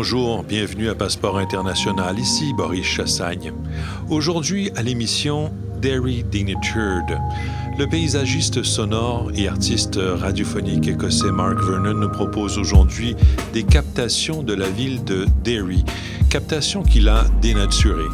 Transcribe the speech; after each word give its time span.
Bonjour, 0.00 0.44
bienvenue 0.44 0.88
à 0.90 0.94
Passeport 0.94 1.38
International, 1.38 2.16
ici 2.16 2.54
Boris 2.54 2.86
Chassagne. 2.86 3.52
Aujourd'hui 4.08 4.70
à 4.76 4.82
l'émission 4.82 5.52
Derry 5.82 6.22
Denatured. 6.22 7.18
Le 7.76 7.84
paysagiste 7.88 8.62
sonore 8.62 9.32
et 9.34 9.48
artiste 9.48 9.98
radiophonique 10.00 10.86
écossais 10.86 11.32
Mark 11.32 11.60
Vernon 11.64 11.94
nous 11.94 12.08
propose 12.10 12.58
aujourd'hui 12.58 13.16
des 13.52 13.64
captations 13.64 14.44
de 14.44 14.54
la 14.54 14.68
ville 14.68 15.02
de 15.02 15.26
Derry, 15.42 15.84
captations 16.30 16.84
qu'il 16.84 17.08
a 17.08 17.24
dénaturées. 17.42 18.04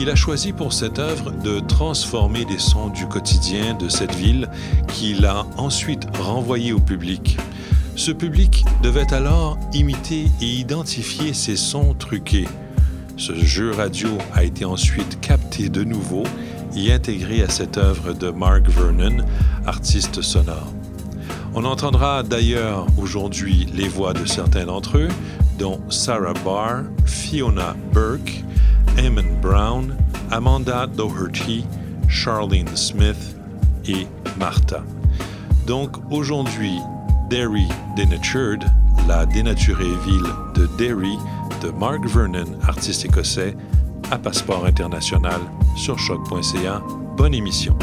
Il 0.00 0.10
a 0.10 0.16
choisi 0.16 0.52
pour 0.52 0.72
cette 0.72 0.98
œuvre 0.98 1.30
de 1.44 1.60
transformer 1.60 2.46
les 2.46 2.58
sons 2.58 2.88
du 2.88 3.06
quotidien 3.06 3.74
de 3.74 3.88
cette 3.88 4.16
ville 4.16 4.48
qu'il 4.88 5.24
a 5.24 5.46
ensuite 5.56 6.04
renvoyé 6.18 6.72
au 6.72 6.80
public. 6.80 7.38
Ce 7.98 8.12
public 8.12 8.64
devait 8.80 9.12
alors 9.12 9.58
imiter 9.74 10.26
et 10.40 10.46
identifier 10.46 11.34
ces 11.34 11.56
sons 11.56 11.94
truqués. 11.94 12.46
Ce 13.16 13.34
jeu 13.34 13.72
radio 13.72 14.10
a 14.34 14.44
été 14.44 14.64
ensuite 14.64 15.20
capté 15.20 15.68
de 15.68 15.82
nouveau 15.82 16.22
et 16.76 16.92
intégré 16.92 17.42
à 17.42 17.48
cette 17.48 17.76
œuvre 17.76 18.12
de 18.12 18.30
Mark 18.30 18.68
Vernon, 18.68 19.24
artiste 19.66 20.22
sonore. 20.22 20.72
On 21.56 21.64
entendra 21.64 22.22
d'ailleurs 22.22 22.86
aujourd'hui 22.98 23.66
les 23.74 23.88
voix 23.88 24.12
de 24.12 24.26
certains 24.26 24.66
d'entre 24.66 24.98
eux, 24.98 25.08
dont 25.58 25.80
Sarah 25.90 26.34
Barr, 26.44 26.84
Fiona 27.04 27.74
Burke, 27.92 28.44
Eamon 28.96 29.40
Brown, 29.42 29.96
Amanda 30.30 30.86
Doherty, 30.86 31.64
Charlene 32.08 32.76
Smith 32.76 33.36
et 33.88 34.06
Martha. 34.38 34.84
Donc 35.66 35.96
aujourd'hui, 36.12 36.78
Derry 37.28 37.68
Denatured, 37.94 38.64
la 39.06 39.26
dénaturée 39.26 39.94
ville 40.04 40.26
de 40.54 40.66
Derry 40.78 41.18
de 41.62 41.70
Mark 41.70 42.06
Vernon, 42.06 42.58
artiste 42.66 43.04
écossais, 43.04 43.54
à 44.10 44.18
passeport 44.18 44.64
international 44.64 45.40
sur 45.76 45.98
choc.ca. 45.98 46.82
Bonne 47.16 47.34
émission. 47.34 47.76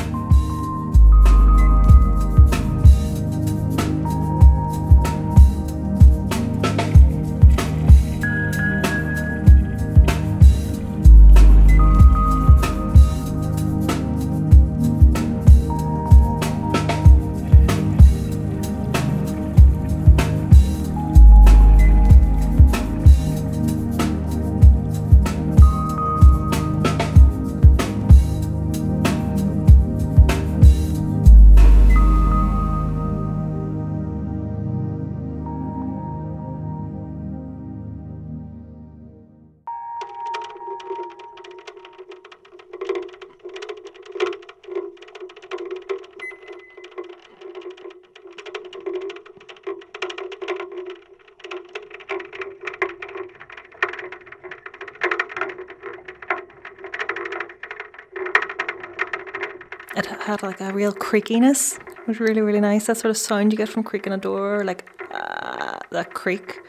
Had 60.26 60.42
like 60.42 60.60
a 60.60 60.74
real 60.74 60.92
creakiness. 60.92 61.78
It 61.78 62.08
was 62.08 62.20
really, 62.20 62.42
really 62.42 62.60
nice. 62.60 62.88
That 62.88 62.98
sort 62.98 63.12
of 63.12 63.18
sound 63.18 63.54
you 63.54 63.58
get 63.58 63.70
from 63.70 63.84
creaking 63.84 64.14
a 64.14 64.18
door, 64.18 64.64
like 64.64 64.90
uh, 65.12 65.78
that 65.92 66.14
creak. 66.14 66.60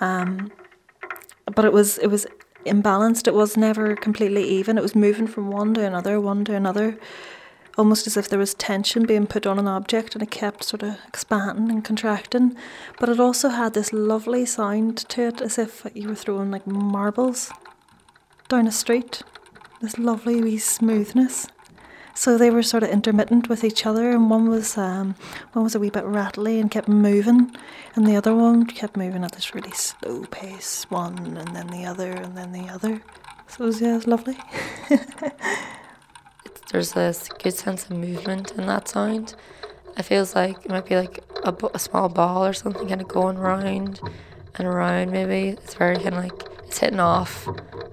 Um, 0.00 0.52
but 1.54 1.64
it 1.64 1.72
was 1.72 1.98
it 1.98 2.06
was 2.06 2.26
imbalanced. 2.64 3.26
It 3.26 3.34
was 3.34 3.56
never 3.56 3.96
completely 3.96 4.44
even. 4.44 4.78
It 4.78 4.82
was 4.82 4.94
moving 4.94 5.26
from 5.26 5.50
one 5.50 5.74
to 5.74 5.84
another, 5.84 6.20
one 6.20 6.44
to 6.44 6.54
another, 6.54 6.96
almost 7.76 8.06
as 8.06 8.16
if 8.16 8.28
there 8.28 8.38
was 8.38 8.54
tension 8.54 9.06
being 9.06 9.26
put 9.26 9.46
on 9.46 9.58
an 9.58 9.66
object, 9.66 10.14
and 10.14 10.22
it 10.22 10.30
kept 10.30 10.62
sort 10.62 10.82
of 10.82 10.96
expanding 11.08 11.70
and 11.70 11.84
contracting. 11.84 12.56
But 13.00 13.08
it 13.08 13.18
also 13.18 13.48
had 13.48 13.74
this 13.74 13.92
lovely 13.92 14.46
sound 14.46 14.98
to 15.08 15.22
it, 15.22 15.40
as 15.40 15.58
if 15.58 15.84
you 15.94 16.08
were 16.08 16.14
throwing 16.14 16.52
like 16.52 16.66
marbles 16.66 17.50
down 18.48 18.68
a 18.68 18.72
street. 18.72 19.22
This 19.80 19.98
lovely 19.98 20.40
wee 20.40 20.58
smoothness. 20.58 21.48
So 22.16 22.38
they 22.38 22.50
were 22.50 22.62
sort 22.62 22.84
of 22.84 22.90
intermittent 22.90 23.48
with 23.48 23.64
each 23.64 23.84
other, 23.86 24.10
and 24.10 24.30
one 24.30 24.48
was 24.48 24.78
um, 24.78 25.16
one 25.52 25.64
was 25.64 25.74
a 25.74 25.80
wee 25.80 25.90
bit 25.90 26.04
rattly 26.04 26.60
and 26.60 26.70
kept 26.70 26.88
moving, 26.88 27.54
and 27.94 28.06
the 28.06 28.16
other 28.16 28.34
one 28.34 28.66
kept 28.66 28.96
moving 28.96 29.24
at 29.24 29.32
this 29.32 29.54
really 29.54 29.72
slow 29.72 30.24
pace. 30.26 30.86
One, 30.90 31.36
and 31.36 31.56
then 31.56 31.66
the 31.68 31.84
other, 31.84 32.12
and 32.12 32.36
then 32.36 32.52
the 32.52 32.68
other. 32.68 33.02
So 33.48 33.64
it 33.64 33.66
was, 33.66 33.80
yeah, 33.80 33.92
it 33.92 33.96
was 33.96 34.06
lovely. 34.06 34.38
There's 36.72 36.92
this 36.92 37.28
good 37.28 37.54
sense 37.54 37.84
of 37.84 37.92
movement 37.92 38.52
in 38.52 38.66
that 38.66 38.88
sound. 38.88 39.34
It 39.96 40.02
feels 40.02 40.34
like 40.34 40.64
it 40.64 40.70
might 40.70 40.86
be 40.86 40.96
like 40.96 41.20
a, 41.44 41.54
a 41.72 41.78
small 41.78 42.08
ball 42.08 42.44
or 42.44 42.52
something 42.52 42.88
kind 42.88 43.00
of 43.00 43.08
going 43.08 43.38
round 43.38 44.00
and 44.56 44.66
around. 44.66 45.12
Maybe 45.12 45.50
it's 45.50 45.74
very 45.74 45.96
kind 45.96 46.14
of 46.14 46.24
like 46.24 46.48
it's 46.66 46.78
hitting 46.78 47.00
off 47.00 47.48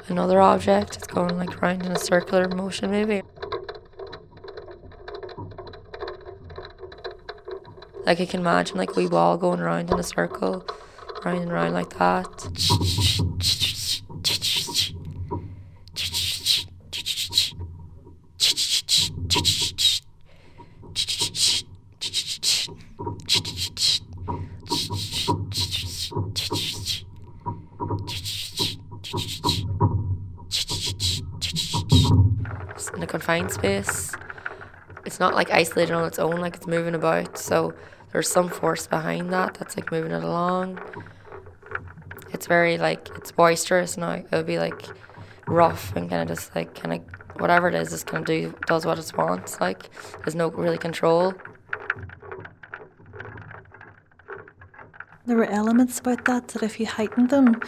another 0.08 0.42
object. 0.42 0.98
It's 0.98 1.08
going 1.08 1.38
like 1.38 1.62
round 1.62 1.86
in 1.86 1.92
a 1.92 2.00
circular 2.00 2.48
motion, 2.48 2.90
maybe. 2.90 3.22
Like 8.06 8.20
I 8.20 8.26
can 8.26 8.40
imagine 8.40 8.78
like 8.78 8.96
we 8.96 9.08
wall 9.08 9.38
going 9.38 9.60
around 9.60 9.92
in 9.92 10.00
a 10.00 10.04
circle, 10.04 10.66
round 11.24 11.40
and 11.40 11.52
round 11.52 11.74
like 11.74 11.92
that. 11.98 12.48
in 32.96 33.04
a 33.04 33.08
confined 33.08 33.52
space. 33.52 34.12
It's 35.06 35.20
not 35.20 35.34
like 35.34 35.52
isolated 35.52 35.94
on 35.94 36.06
its 36.06 36.20
own, 36.20 36.40
like 36.40 36.56
it's 36.56 36.68
moving 36.68 36.96
about. 36.96 37.31
So 37.52 37.74
there's 38.14 38.30
some 38.30 38.48
force 38.48 38.88
behind 38.88 39.34
that 39.34 39.56
that's 39.56 39.76
like 39.76 39.92
moving 39.92 40.14
it 40.14 40.24
along. 40.24 40.80
It's 42.32 42.48
very 42.48 42.78
like 42.78 43.10
it's 43.18 43.34
boisterous 43.34 43.98
now. 43.98 44.14
It 44.14 44.32
would 44.32 44.46
be 44.46 44.58
like 44.58 44.86
rough 45.48 45.94
and 45.98 46.10
kind 46.10 46.22
of 46.22 46.30
just 46.30 46.56
like 46.56 46.74
kind 46.76 46.94
of 46.94 47.42
whatever 47.42 47.68
it 47.68 47.76
is, 47.76 47.90
just 47.90 48.08
kind 48.08 48.22
of 48.22 48.26
do 48.26 48.56
does 48.68 48.86
what 48.86 48.98
it 48.98 49.18
wants. 49.18 49.60
Like 49.60 49.90
there's 50.20 50.34
no 50.34 50.50
really 50.50 50.78
control. 50.78 51.34
There 55.26 55.36
were 55.36 55.52
elements 55.52 56.00
about 56.00 56.24
that 56.24 56.47
that 56.47 56.64
if 56.64 56.80
you 56.80 56.86
heightened 56.86 57.32
them 57.32 57.59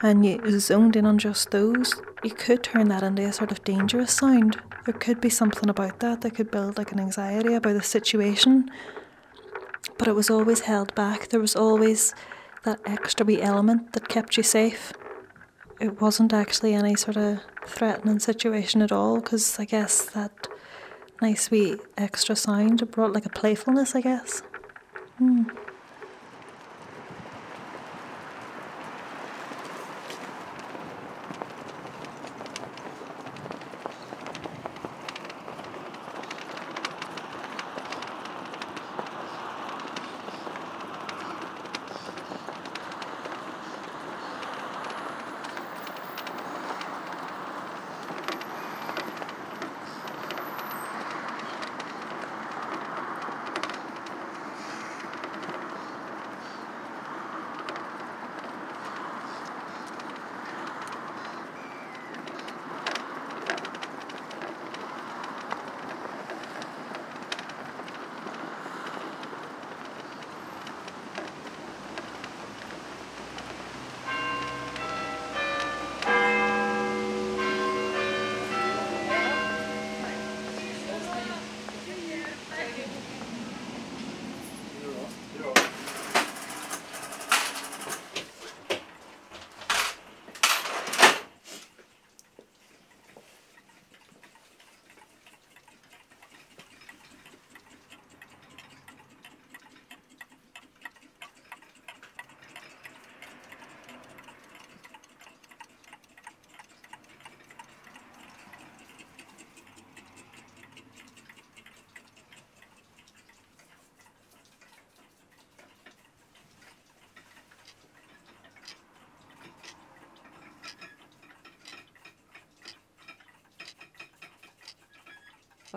and 0.00 0.24
you 0.24 0.60
zoned 0.60 0.96
in 0.96 1.04
on 1.04 1.18
just 1.18 1.50
those, 1.50 1.92
you 2.24 2.30
could 2.30 2.62
turn 2.62 2.88
that 2.88 3.02
into 3.02 3.26
a 3.26 3.34
sort 3.34 3.50
of 3.52 3.62
dangerous 3.64 4.14
sound. 4.14 4.58
There 4.86 4.94
could 4.94 5.20
be 5.20 5.28
something 5.28 5.68
about 5.68 6.00
that 6.00 6.22
that 6.22 6.36
could 6.36 6.50
build 6.50 6.78
like 6.78 6.92
an 6.92 7.00
anxiety 7.00 7.52
about 7.52 7.74
the 7.74 7.82
situation 7.82 8.70
but 10.00 10.08
it 10.08 10.14
was 10.14 10.30
always 10.30 10.60
held 10.60 10.94
back. 10.94 11.28
There 11.28 11.40
was 11.40 11.54
always 11.54 12.14
that 12.62 12.80
extra 12.86 13.26
wee 13.26 13.42
element 13.42 13.92
that 13.92 14.08
kept 14.08 14.38
you 14.38 14.42
safe. 14.42 14.94
It 15.78 16.00
wasn't 16.00 16.32
actually 16.32 16.72
any 16.72 16.96
sort 16.96 17.18
of 17.18 17.40
threatening 17.66 18.18
situation 18.18 18.80
at 18.80 18.92
all 18.92 19.20
because 19.20 19.60
I 19.60 19.66
guess 19.66 20.06
that 20.12 20.48
nice 21.20 21.50
wee 21.50 21.76
extra 21.98 22.34
sound 22.34 22.90
brought 22.90 23.12
like 23.12 23.26
a 23.26 23.28
playfulness, 23.28 23.94
I 23.94 24.00
guess. 24.00 24.40
Hmm. 25.18 25.42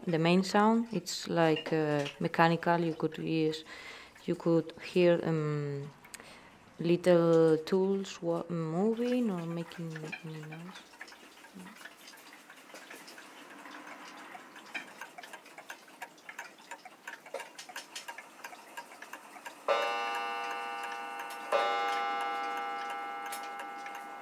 The 0.02 0.18
main 0.18 0.44
sound, 0.44 0.88
it's 0.92 1.30
like 1.30 1.72
uh, 1.72 2.04
mechanical. 2.20 2.80
You 2.80 2.96
could 2.96 3.20
you 3.20 4.36
could 4.36 4.74
hear 4.84 5.20
um, 5.24 5.84
little 6.80 7.58
tools 7.58 8.20
moving 8.50 9.30
or 9.30 9.46
making 9.46 9.90
noise. 9.94 10.80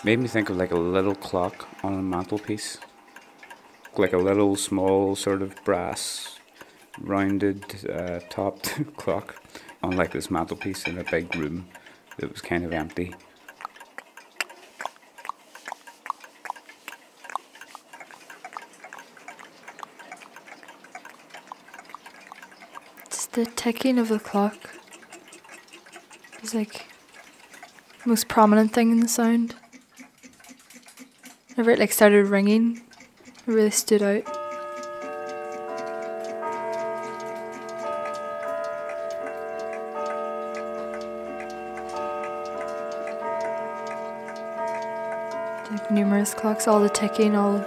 Made 0.04 0.20
me 0.20 0.28
think 0.28 0.50
of 0.50 0.58
like 0.58 0.72
a 0.72 0.78
little 0.78 1.16
clock 1.16 1.68
on 1.84 1.94
a 1.94 2.02
mantelpiece. 2.02 2.78
Like 3.98 4.14
a 4.14 4.18
little 4.18 4.56
small 4.56 5.16
sort 5.16 5.42
of 5.42 5.56
brass 5.64 6.40
rounded 7.00 7.88
uh, 7.90 8.20
topped 8.30 8.80
clock 8.98 9.36
on 9.84 9.96
like 9.96 10.12
this 10.12 10.32
mantelpiece 10.32 10.86
in 10.88 10.98
a 10.98 11.04
big 11.04 11.36
room 11.36 11.68
that 12.18 12.32
was 12.32 12.42
kind 12.42 12.64
of 12.64 12.74
empty. 12.74 13.14
It's 23.06 23.26
the 23.28 23.46
ticking 23.46 24.00
of 24.00 24.10
the 24.10 24.20
clock. 24.20 24.56
It's 26.42 26.54
like 26.54 26.88
the 28.04 28.10
most 28.10 28.28
prominent 28.28 28.74
thing 28.74 28.92
in 28.92 29.00
the 29.00 29.08
sound. 29.08 29.56
Whenever 31.50 31.72
it 31.72 31.80
like 31.80 31.92
started 31.92 32.28
ringing, 32.28 32.82
really 33.46 33.72
stood 33.72 34.02
out. 34.02 34.24
Like 45.72 45.92
numerous 45.92 46.34
clocks, 46.34 46.68
all 46.68 46.82
the 46.82 46.90
ticking, 46.90 47.36
all 47.36 47.58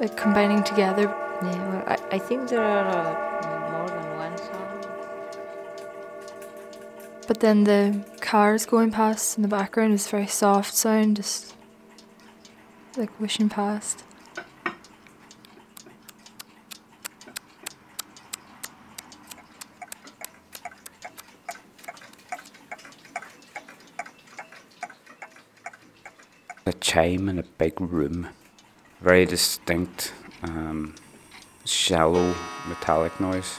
like 0.00 0.16
combining 0.16 0.62
together. 0.62 1.02
Yeah, 1.42 1.68
well, 1.68 1.84
I, 1.86 2.16
I 2.16 2.18
think 2.18 2.48
there 2.48 2.62
are 2.62 2.88
uh, 2.88 3.72
more 3.72 3.88
than 3.88 4.16
one 4.16 4.38
sound. 4.38 4.86
But 7.26 7.40
then 7.40 7.64
the 7.64 8.04
cars 8.20 8.66
going 8.66 8.90
past 8.90 9.36
in 9.36 9.42
the 9.42 9.48
background 9.48 9.94
is 9.94 10.08
very 10.08 10.26
soft 10.26 10.74
sound, 10.74 11.16
just 11.16 11.54
like 12.96 13.18
wishing 13.20 13.48
past. 13.48 14.05
A 26.96 26.98
chime 26.98 27.28
in 27.28 27.38
a 27.38 27.42
big 27.42 27.78
room, 27.78 28.28
very 29.02 29.26
distinct, 29.26 30.14
um, 30.42 30.94
shallow 31.66 32.34
metallic 32.68 33.20
noise. 33.20 33.58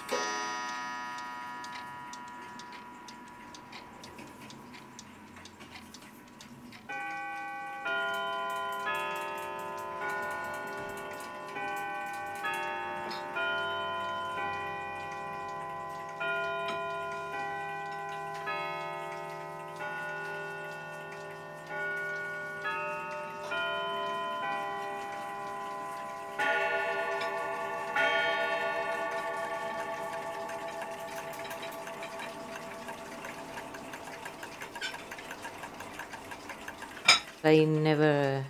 I 37.44 37.64
never 37.64 38.46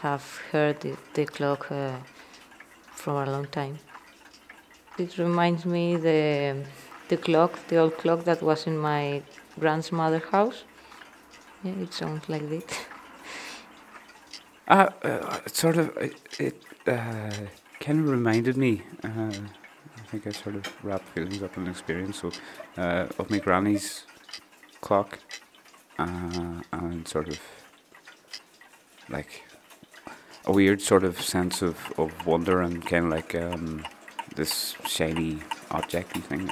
have 0.00 0.40
heard 0.50 0.65
the, 0.80 0.96
the 1.14 1.24
clock 1.26 1.70
uh, 1.70 1.96
for 2.94 3.22
a 3.22 3.30
long 3.30 3.46
time. 3.46 3.78
It 4.98 5.18
reminds 5.18 5.64
me 5.64 5.96
the 5.96 6.64
the 7.08 7.16
clock, 7.16 7.52
the 7.68 7.76
old 7.76 7.96
clock 7.98 8.24
that 8.24 8.42
was 8.42 8.66
in 8.66 8.76
my 8.78 9.22
grandmother's 9.60 10.28
house. 10.30 10.64
Yeah, 11.62 11.72
it 11.82 11.92
sounds 11.92 12.28
like 12.28 12.48
this. 12.48 12.64
Uh, 14.68 14.90
uh, 15.04 15.38
it 15.46 15.54
sort 15.54 15.76
of 15.76 15.96
it, 15.96 16.16
it 16.40 16.60
uh, 16.88 17.30
kind 17.78 18.00
of 18.00 18.08
reminded 18.08 18.56
me. 18.56 18.82
Uh, 19.04 19.30
I 19.96 20.02
think 20.08 20.26
I 20.26 20.32
sort 20.32 20.56
of 20.56 20.84
wrapped 20.84 21.08
feelings 21.10 21.40
up 21.40 21.56
in 21.56 21.68
experience 21.68 22.20
so, 22.20 22.32
uh, 22.76 23.06
of 23.16 23.30
my 23.30 23.38
granny's 23.38 24.04
clock, 24.80 25.20
uh, 26.00 26.62
and 26.72 27.06
sort 27.06 27.28
of 27.28 27.38
like 29.08 29.45
a 30.46 30.52
weird 30.52 30.80
sort 30.80 31.04
of 31.04 31.20
sense 31.20 31.62
of, 31.62 31.92
of 31.98 32.26
wonder 32.26 32.60
and 32.60 32.84
kind 32.86 33.06
of 33.06 33.10
like 33.10 33.34
um, 33.34 33.84
this 34.34 34.76
shiny 34.86 35.36
objecty 35.70 36.22
thing. 36.22 36.50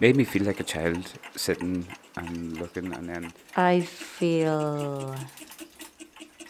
Made 0.00 0.16
me 0.16 0.24
feel 0.24 0.44
like 0.44 0.60
a 0.60 0.64
child 0.64 1.12
sitting 1.36 1.86
and 2.16 2.56
looking, 2.58 2.94
and 2.94 3.08
then 3.08 3.32
I 3.54 3.80
feel 3.80 5.14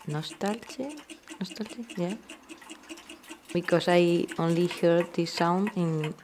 nostalgia, 0.07 0.93
nostalgia, 1.41 1.85
yeah 1.97 2.15
because 3.53 3.89
I 3.89 4.27
only 4.39 4.69
heard 4.69 5.13
this 5.15 5.33
sound 5.33 5.71
in 5.75 6.15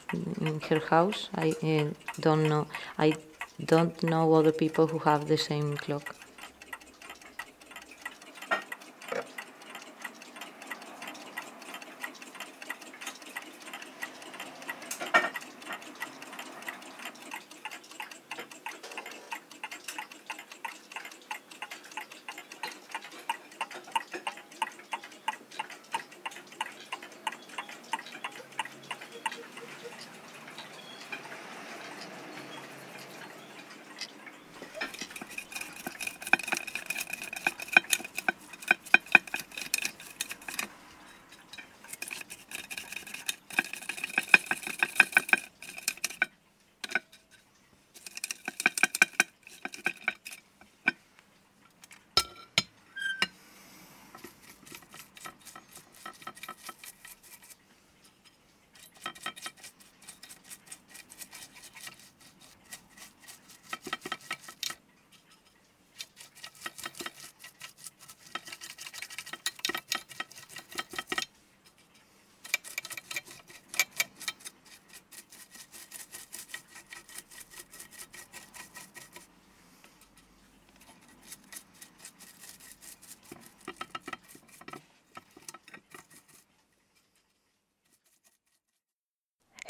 in 0.41 0.61
her 0.69 0.79
house. 0.79 1.29
I 1.35 1.55
uh, 1.63 1.91
don't 2.21 2.49
know. 2.49 2.67
I 2.99 3.15
don't 3.65 4.03
know 4.03 4.35
other 4.35 4.51
people 4.53 4.89
who 4.89 4.99
have 4.99 5.29
the 5.29 5.39
same 5.39 5.77
clock. 5.77 6.16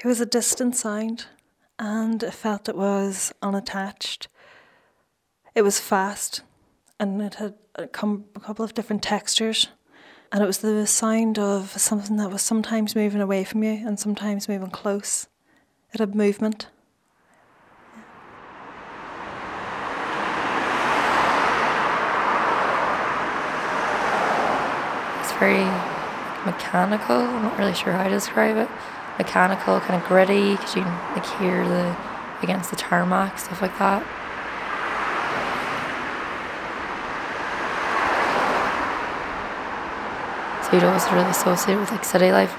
It 0.07 0.11
was 0.11 0.21
a 0.21 0.25
distant 0.27 0.77
sound, 0.77 1.27
and 1.81 2.23
I 2.23 2.31
felt 2.31 2.69
it 2.69 2.77
was 2.77 3.35
unattached. 3.43 4.29
It 5.53 5.63
was 5.63 5.81
fast, 5.81 6.43
and 7.01 7.21
it 7.21 7.35
had 7.35 7.55
a, 7.75 7.89
com- 7.89 8.27
a 8.37 8.39
couple 8.39 8.65
of 8.65 8.73
different 8.73 9.03
textures. 9.03 9.67
And 10.31 10.45
it 10.45 10.47
was 10.47 10.59
the 10.59 10.87
sound 10.87 11.41
of 11.41 11.71
something 11.71 12.19
that 12.19 12.31
was 12.31 12.41
sometimes 12.41 12.95
moving 12.95 13.21
away 13.21 13.43
from 13.43 13.65
you 13.65 13.85
and 13.85 13.99
sometimes 13.99 14.49
moving 14.49 14.71
close. 14.71 15.27
It 15.93 15.99
had 15.99 16.15
movement. 16.15 16.69
It's 25.19 25.33
very 25.41 25.65
mechanical. 26.45 27.17
I'm 27.17 27.43
not 27.43 27.59
really 27.59 27.75
sure 27.75 27.93
how 27.93 28.05
to 28.05 28.11
describe 28.11 28.57
it. 28.57 28.69
Mechanical, 29.19 29.81
kind 29.81 30.01
of 30.01 30.07
gritty, 30.09 30.53
because 30.53 30.77
you 30.77 30.83
can 30.83 31.15
like 31.15 31.27
hear 31.39 31.67
the 31.67 31.97
against 32.43 32.71
the 32.71 32.77
tarmac, 32.77 33.39
stuff 33.39 33.63
like 33.63 33.79
that. 33.79 34.03
So 40.65 40.73
you'd 40.73 40.85
always 40.85 41.11
really 41.13 41.31
associate 41.31 41.79
with 41.79 41.91
like 41.93 42.05
city 42.05 42.33
life. 42.33 42.55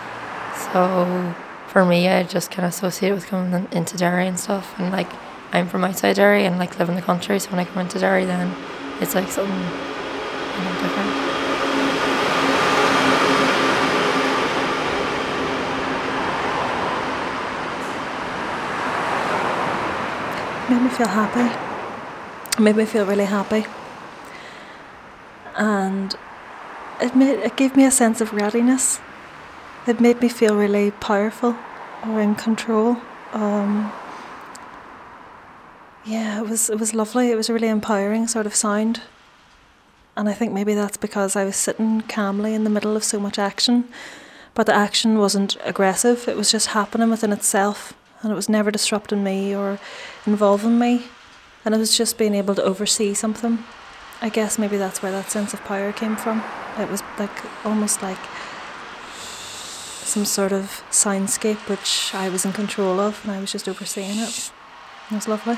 So 0.74 1.36
for 1.68 1.86
me, 1.86 2.08
I 2.08 2.24
just 2.24 2.50
kind 2.52 2.66
of 2.66 2.74
associate 2.74 3.12
with 3.12 3.28
coming 3.28 3.68
into 3.72 3.98
Derry 3.98 4.28
and 4.28 4.40
stuff. 4.40 4.74
And 4.80 4.92
like 4.92 5.10
I'm 5.52 5.68
from 5.68 5.84
outside 5.84 6.16
Derry 6.16 6.46
and 6.46 6.58
like 6.58 6.80
live 6.80 6.90
in 6.90 6.96
the 6.96 7.02
country. 7.02 7.38
So 7.40 7.52
when 7.52 7.60
I 7.60 7.66
come 7.66 7.80
into 7.80 8.00
Derry, 8.00 8.26
then 8.26 8.56
it's 9.02 9.14
like 9.14 9.30
something 9.30 9.54
you 9.54 10.64
know, 10.64 10.82
different. 10.82 11.07
Made 20.70 20.82
me 20.82 20.90
feel 20.90 21.08
happy. 21.08 21.48
It 22.58 22.60
made 22.60 22.76
me 22.76 22.86
feel 22.86 23.06
really 23.06 23.26
happy. 23.26 23.66
And 25.56 26.16
it 27.02 27.16
made 27.16 27.40
it 27.40 27.56
gave 27.56 27.76
me 27.76 27.86
a 27.86 27.92
sense 27.92 28.22
of 28.22 28.34
readiness. 28.34 29.00
It 29.86 30.02
made 30.02 30.22
me 30.22 30.30
feel 30.30 30.56
really 30.56 30.92
powerful 30.92 31.56
or 32.06 32.22
in 32.22 32.36
control. 32.36 32.98
Um, 33.32 33.92
yeah, 36.06 36.42
it 36.42 36.50
was 36.50 36.70
it 36.70 36.80
was 36.80 36.94
lovely. 36.94 37.32
It 37.32 37.36
was 37.36 37.50
a 37.50 37.54
really 37.54 37.70
empowering 37.70 38.28
sort 38.28 38.46
of 38.46 38.56
sound. 38.56 39.02
And 40.18 40.28
I 40.28 40.34
think 40.34 40.52
maybe 40.52 40.74
that's 40.74 40.98
because 40.98 41.36
I 41.36 41.46
was 41.46 41.56
sitting 41.56 42.02
calmly 42.02 42.54
in 42.54 42.64
the 42.64 42.70
middle 42.70 42.98
of 42.98 43.04
so 43.04 43.20
much 43.20 43.38
action. 43.38 43.88
But 44.54 44.66
the 44.66 44.74
action 44.74 45.20
wasn't 45.20 45.56
aggressive, 45.64 46.28
it 46.28 46.36
was 46.36 46.52
just 46.52 46.70
happening 46.70 47.12
within 47.12 47.32
itself 47.32 47.94
and 48.22 48.32
it 48.32 48.36
was 48.36 48.50
never 48.50 48.72
disrupting 48.72 49.24
me 49.24 49.56
or 49.56 49.80
involving 50.26 50.80
me. 50.80 51.08
And 51.66 51.76
it 51.76 51.78
was 51.78 51.98
just 51.98 52.18
being 52.18 52.34
able 52.34 52.56
to 52.56 52.64
oversee 52.64 53.14
something. 53.14 53.64
I 54.22 54.30
guess 54.30 54.58
maybe 54.58 54.78
that's 54.78 55.02
where 55.04 55.12
that 55.12 55.30
sense 55.30 55.54
of 55.54 55.64
power 55.64 55.92
came 55.92 56.16
from. 56.16 56.44
It 56.78 56.90
was 56.90 57.04
like 57.20 57.66
almost 57.66 58.02
like 58.02 58.20
some 60.04 60.26
sort 60.26 60.54
of 60.54 60.84
soundscape 60.90 61.70
which 61.70 62.12
I 62.14 62.30
was 62.30 62.46
in 62.46 62.54
control 62.54 63.00
of 63.00 63.20
and 63.24 63.34
I 63.34 63.42
was 63.42 63.52
just 63.52 63.68
overseeing 63.68 64.18
it. 64.18 64.52
It 65.12 65.16
was 65.16 65.28
lovely. 65.28 65.58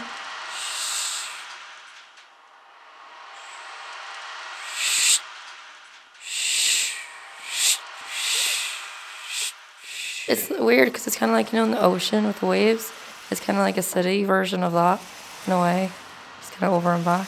It's 10.30 10.48
weird 10.52 10.90
because 10.90 11.08
it's 11.08 11.18
kind 11.18 11.32
of 11.32 11.34
like, 11.34 11.52
you 11.52 11.58
know, 11.58 11.66
in 11.66 11.72
the 11.72 11.82
ocean 11.82 12.28
with 12.28 12.40
the 12.40 12.46
waves. 12.46 12.92
It's 13.32 13.42
kind 13.42 13.58
of 13.58 13.64
like 13.64 13.78
a 13.78 13.82
city 13.82 14.26
version 14.26 14.62
of 14.62 14.74
that 14.74 15.02
in 15.48 15.54
a 15.54 15.60
way. 15.60 15.90
It's 16.38 16.52
kind 16.52 16.72
of 16.72 16.74
over 16.74 16.92
and 16.92 17.04
back. 17.04 17.28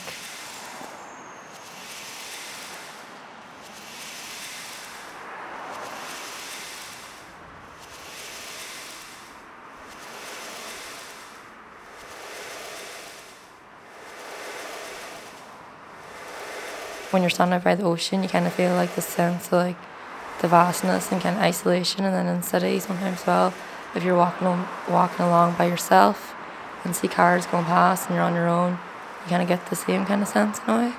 When 17.09 17.23
you're 17.23 17.31
standing 17.31 17.59
by 17.61 17.73
the 17.73 17.83
ocean, 17.83 18.21
you 18.21 18.29
kind 18.29 18.45
of 18.45 18.53
feel 18.53 18.75
like 18.75 18.93
the 18.93 19.01
sense 19.01 19.47
of 19.47 19.53
like 19.53 19.75
the 20.41 20.47
vastness 20.47 21.11
and 21.11 21.21
kind 21.21 21.37
of 21.37 21.41
isolation. 21.41 22.03
And 22.03 22.13
then 22.13 22.27
in 22.27 22.43
city, 22.43 22.79
sometimes 22.79 23.25
well, 23.25 23.53
if 23.95 24.03
you're 24.03 24.17
walking 24.17 24.47
walking 24.89 25.25
along 25.25 25.55
by 25.55 25.65
yourself 25.65 26.35
and 26.83 26.95
see 26.95 27.07
cars 27.07 27.45
going 27.45 27.65
past 27.65 28.07
and 28.07 28.15
you're 28.15 28.23
on 28.23 28.33
your 28.33 28.47
own, 28.47 28.79
you 29.23 29.29
kind 29.29 29.41
of 29.41 29.47
get 29.47 29.69
the 29.69 29.75
same 29.75 30.05
kind 30.05 30.21
of 30.21 30.27
sense 30.27 30.59
in 30.67 30.73
a 30.73 30.77
way. 30.77 30.93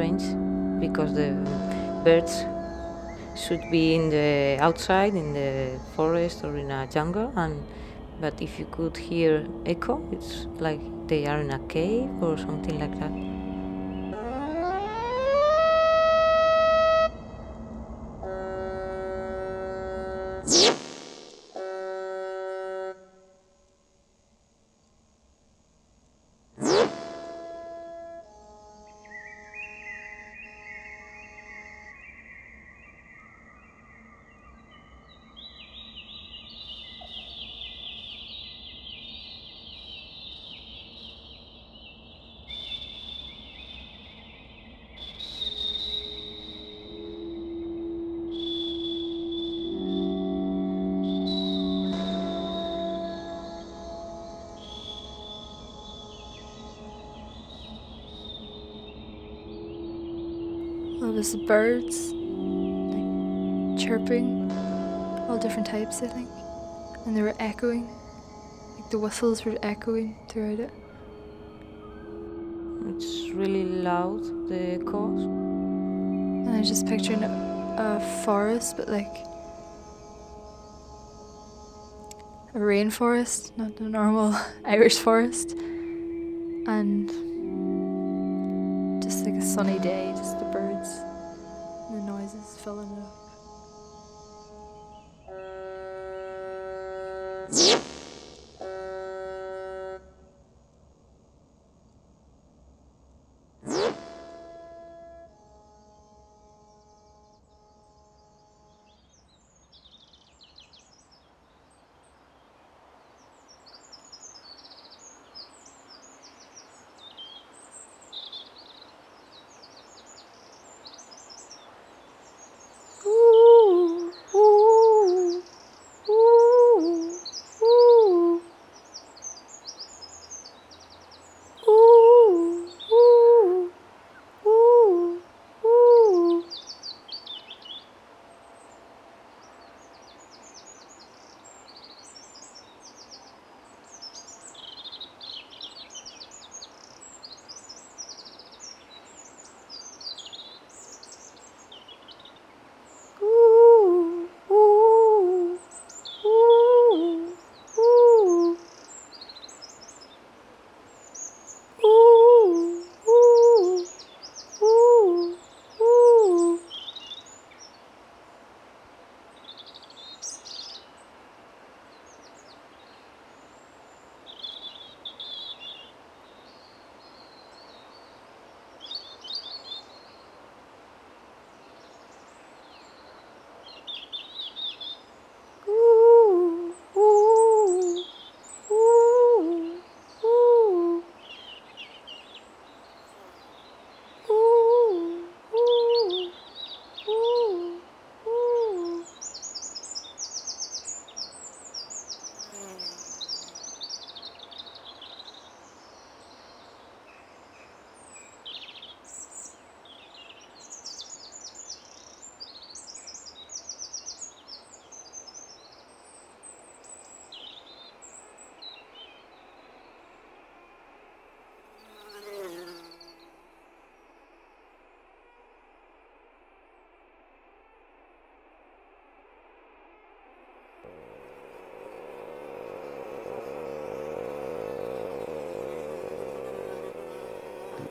Strange 0.00 0.80
because 0.80 1.12
the 1.12 1.30
birds 2.04 2.44
should 3.36 3.60
be 3.70 3.94
in 3.94 4.08
the 4.08 4.56
outside 4.58 5.14
in 5.14 5.34
the 5.34 5.78
forest 5.94 6.42
or 6.42 6.56
in 6.56 6.70
a 6.70 6.86
jungle 6.86 7.30
and 7.36 7.62
but 8.20 8.34
if 8.40 8.58
you 8.58 8.66
could 8.70 8.96
hear 8.96 9.46
echo 9.66 10.02
it's 10.10 10.46
like 10.58 10.80
they 11.06 11.26
are 11.26 11.40
in 11.40 11.50
a 11.50 11.58
cave 11.68 12.08
or 12.22 12.38
something 12.38 12.78
like 12.78 12.98
that 12.98 13.29
there's 61.20 61.36
birds, 61.36 62.12
like 62.14 63.78
chirping, 63.78 64.50
all 65.28 65.36
different 65.36 65.66
types, 65.66 66.00
I 66.00 66.06
think. 66.06 66.30
And 67.04 67.14
they 67.14 67.20
were 67.20 67.34
echoing, 67.38 67.90
like 68.78 68.90
the 68.90 68.98
whistles 68.98 69.44
were 69.44 69.58
echoing 69.62 70.16
throughout 70.30 70.60
it. 70.60 70.70
it's 72.88 73.28
really 73.34 73.64
loud 73.64 74.22
the 74.48 74.80
echoes 74.80 75.24
And 75.24 76.48
I 76.48 76.58
was 76.60 76.68
just 76.70 76.86
picturing 76.86 77.22
a, 77.22 77.28
a 77.76 78.24
forest, 78.24 78.78
but 78.78 78.88
like 78.88 79.14
a 82.54 82.58
rainforest, 82.58 83.58
not 83.58 83.78
a 83.78 83.82
normal 83.82 84.34
Irish 84.64 84.96
forest. 84.96 85.52
And 86.66 87.10
just 89.10 89.24
like 89.24 89.34
a 89.34 89.42
sunny 89.42 89.78
day, 89.80 90.12
just 90.16 90.38
the 90.38 90.44
filling 92.64 92.92
it 92.92 92.98
up. 92.98 93.19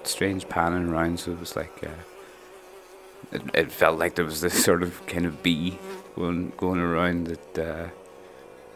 Strange 0.10 0.48
panning 0.50 0.89
around, 0.89 1.19
so 1.19 1.32
it 1.32 1.39
was 1.39 1.56
like 1.56 1.84
uh, 1.84 2.04
it, 3.32 3.41
it 3.54 3.72
felt 3.72 4.00
like 4.00 4.15
there 4.15 4.26
was 4.26 4.41
this 4.41 4.63
sort 4.69 4.84
of 4.84 5.06
kind 5.08 5.26
of 5.26 5.43
bee 5.43 5.78
going 6.15 6.52
going 6.58 6.80
around 6.80 7.28
that 7.28 7.58
uh, 7.58 7.88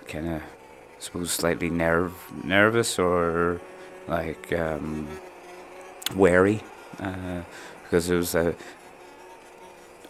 kind 0.07 0.27
of 0.27 0.41
I 0.41 0.99
suppose 0.99 1.31
slightly 1.31 1.69
nerve 1.69 2.13
nervous 2.43 2.97
or 2.99 3.59
like 4.07 4.51
um, 4.53 5.07
wary 6.15 6.61
uh, 6.99 7.41
because 7.83 8.09
it 8.09 8.15
was 8.15 8.35
uh, 8.35 8.53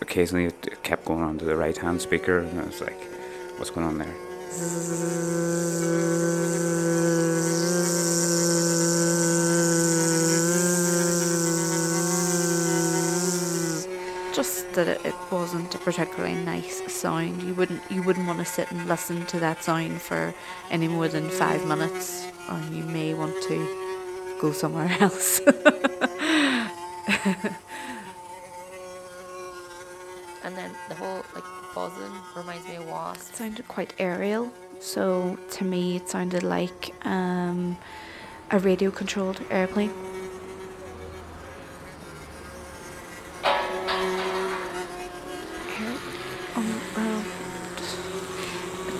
occasionally 0.01 0.45
it, 0.45 0.67
it 0.67 0.83
kept 0.83 1.05
going 1.05 1.23
on 1.23 1.37
to 1.39 1.45
the 1.45 1.55
right 1.55 1.77
hand 1.77 2.01
speaker 2.01 2.39
and 2.39 2.59
I 2.59 2.65
was 2.65 2.81
like 2.81 3.01
what's 3.57 3.69
going 3.69 3.87
on 3.87 3.97
there 3.97 5.62
that 14.73 14.87
it, 14.87 15.05
it 15.05 15.15
wasn't 15.31 15.73
a 15.75 15.77
particularly 15.77 16.35
nice 16.35 16.81
sound. 16.91 17.41
You 17.43 17.53
wouldn't 17.53 17.81
you 17.91 18.03
wouldn't 18.03 18.27
want 18.27 18.39
to 18.39 18.45
sit 18.45 18.71
and 18.71 18.87
listen 18.87 19.25
to 19.27 19.39
that 19.39 19.63
sound 19.63 20.01
for 20.01 20.33
any 20.69 20.87
more 20.87 21.07
than 21.07 21.29
five 21.29 21.65
minutes, 21.67 22.25
or 22.49 22.59
you 22.71 22.83
may 22.83 23.13
want 23.13 23.35
to 23.43 24.37
go 24.39 24.51
somewhere 24.51 24.95
else. 24.99 25.41
And 30.43 30.57
then 30.57 30.71
the 30.89 30.95
whole 30.95 31.23
like 31.33 31.43
buzzing 31.73 32.11
reminds 32.35 32.67
me 32.67 32.75
of 32.75 32.85
wasps. 32.87 33.19
it 33.19 33.31
wasps. 33.31 33.37
sounded 33.37 33.67
quite 33.67 33.93
aerial, 33.97 34.51
so 34.79 35.37
to 35.51 35.63
me 35.63 35.95
it 35.95 36.09
sounded 36.09 36.43
like 36.43 36.93
um, 37.05 37.77
a 38.51 38.59
radio 38.59 38.91
controlled 38.91 39.41
airplane. 39.49 40.12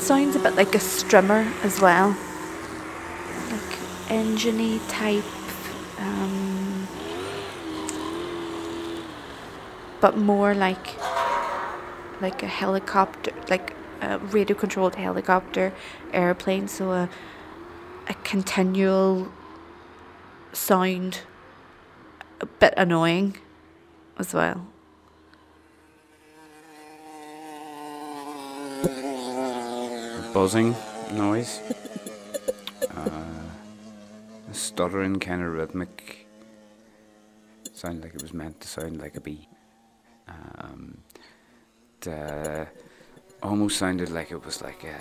Sounds 0.03 0.35
a 0.35 0.39
bit 0.39 0.55
like 0.55 0.75
a 0.75 0.79
strimmer 0.79 1.49
as 1.63 1.79
well. 1.79 2.09
Like 3.49 4.11
engine 4.11 4.81
type. 4.89 5.23
Um, 5.97 6.87
but 10.01 10.17
more 10.17 10.53
like 10.53 10.99
like 12.19 12.43
a 12.43 12.47
helicopter, 12.47 13.31
like 13.49 13.75
a 14.01 14.19
radio 14.19 14.57
controlled 14.57 14.95
helicopter 14.95 15.73
airplane. 16.11 16.67
So 16.67 16.91
a, 16.91 17.09
a 18.09 18.13
continual 18.25 19.31
sound, 20.51 21.21
a 22.41 22.45
bit 22.45 22.73
annoying 22.75 23.37
as 24.17 24.33
well. 24.33 24.67
Buzzing 30.33 30.75
noise, 31.11 31.61
uh, 32.95 33.09
a 34.49 34.53
stuttering 34.53 35.19
kind 35.19 35.43
of 35.43 35.53
rhythmic. 35.53 36.27
Sounded 37.71 38.03
like 38.03 38.15
it 38.15 38.21
was 38.23 38.33
meant 38.33 38.59
to 38.61 38.67
sound 38.67 38.99
like 38.99 39.15
a 39.15 39.21
bee. 39.21 39.47
Um, 40.27 40.97
the, 42.01 42.67
almost 43.43 43.77
sounded 43.77 44.09
like 44.09 44.31
it 44.31 44.43
was 44.43 44.63
like 44.63 44.83
a 44.83 44.99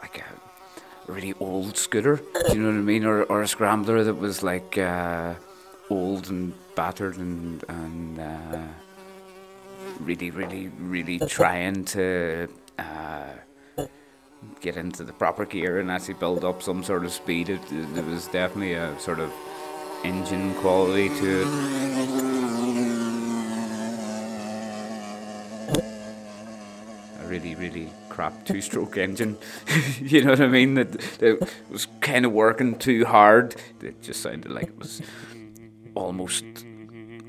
like 0.00 0.18
a 0.18 1.12
really 1.12 1.34
old 1.38 1.76
scooter. 1.76 2.16
Do 2.16 2.54
you 2.54 2.62
know 2.62 2.68
what 2.70 2.76
I 2.76 2.80
mean? 2.80 3.04
Or 3.04 3.24
or 3.24 3.42
a 3.42 3.48
scrambler 3.48 4.02
that 4.02 4.14
was 4.14 4.42
like 4.42 4.78
uh, 4.78 5.34
old 5.90 6.30
and 6.30 6.54
battered 6.74 7.18
and 7.18 7.62
and 7.68 8.18
uh, 8.18 8.62
really 10.00 10.30
really 10.30 10.68
really 10.78 11.18
trying 11.18 11.84
to. 11.86 12.48
Uh, 12.78 13.32
get 14.60 14.76
into 14.76 15.04
the 15.04 15.12
proper 15.12 15.44
gear 15.44 15.80
and 15.80 15.90
actually 15.90 16.14
build 16.14 16.44
up 16.44 16.62
some 16.62 16.82
sort 16.82 17.04
of 17.04 17.12
speed. 17.12 17.48
It, 17.48 17.60
it, 17.72 17.94
there 17.94 18.04
was 18.04 18.28
definitely 18.28 18.74
a 18.74 18.98
sort 18.98 19.20
of 19.20 19.32
engine 20.04 20.54
quality 20.54 21.08
to 21.08 21.42
it. 21.42 21.46
A 27.20 27.26
really, 27.26 27.54
really 27.54 27.90
crap 28.08 28.44
two 28.44 28.60
stroke 28.60 28.96
engine. 28.96 29.36
you 30.00 30.22
know 30.22 30.30
what 30.30 30.40
I 30.40 30.48
mean? 30.48 30.74
That, 30.74 30.92
that 30.92 31.52
was 31.70 31.86
kind 32.00 32.24
of 32.24 32.32
working 32.32 32.78
too 32.78 33.04
hard. 33.04 33.56
It 33.80 34.00
just 34.02 34.22
sounded 34.22 34.52
like 34.52 34.68
it 34.68 34.78
was 34.78 35.02
almost 35.94 36.44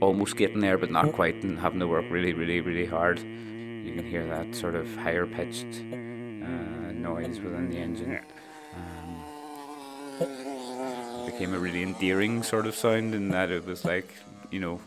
almost 0.01 0.35
getting 0.35 0.59
there 0.59 0.77
but 0.77 0.91
not 0.91 1.13
quite 1.13 1.43
and 1.43 1.59
having 1.59 1.79
to 1.79 1.87
work 1.87 2.05
really, 2.09 2.33
really, 2.33 2.59
really 2.61 2.85
hard. 2.85 3.19
You 3.19 3.93
can 3.95 4.05
hear 4.05 4.27
that 4.27 4.53
sort 4.55 4.75
of 4.75 4.93
higher 4.97 5.25
pitched 5.25 5.81
uh, 6.43 6.91
noise 6.91 7.39
within 7.39 7.69
the 7.69 7.77
engine. 7.77 8.19
Um, 8.75 9.23
it 10.19 11.31
became 11.31 11.53
a 11.53 11.59
really 11.59 11.83
endearing 11.83 12.43
sort 12.43 12.67
of 12.67 12.75
sound 12.75 13.15
in 13.15 13.29
that 13.29 13.49
it 13.51 13.65
was 13.65 13.85
like, 13.85 14.13
you 14.51 14.59
know, 14.59 14.81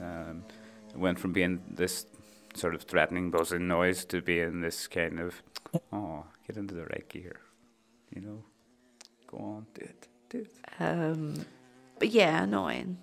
um, 0.00 0.44
it 0.90 0.98
went 0.98 1.18
from 1.18 1.32
being 1.32 1.62
this 1.70 2.06
sort 2.54 2.74
of 2.74 2.82
threatening 2.82 3.30
buzzing 3.30 3.68
noise 3.68 4.04
to 4.06 4.20
being 4.20 4.60
this 4.60 4.86
kind 4.86 5.20
of, 5.20 5.42
oh, 5.92 6.24
get 6.46 6.56
into 6.56 6.74
the 6.74 6.84
right 6.84 7.08
gear, 7.08 7.40
you 8.14 8.20
know, 8.20 8.42
go 9.26 9.38
on, 9.38 9.66
do 9.74 9.82
it, 9.82 10.08
do 10.28 10.38
it. 10.38 10.54
Um, 10.80 11.44
but 11.98 12.08
yeah, 12.10 12.42
annoying. 12.42 12.98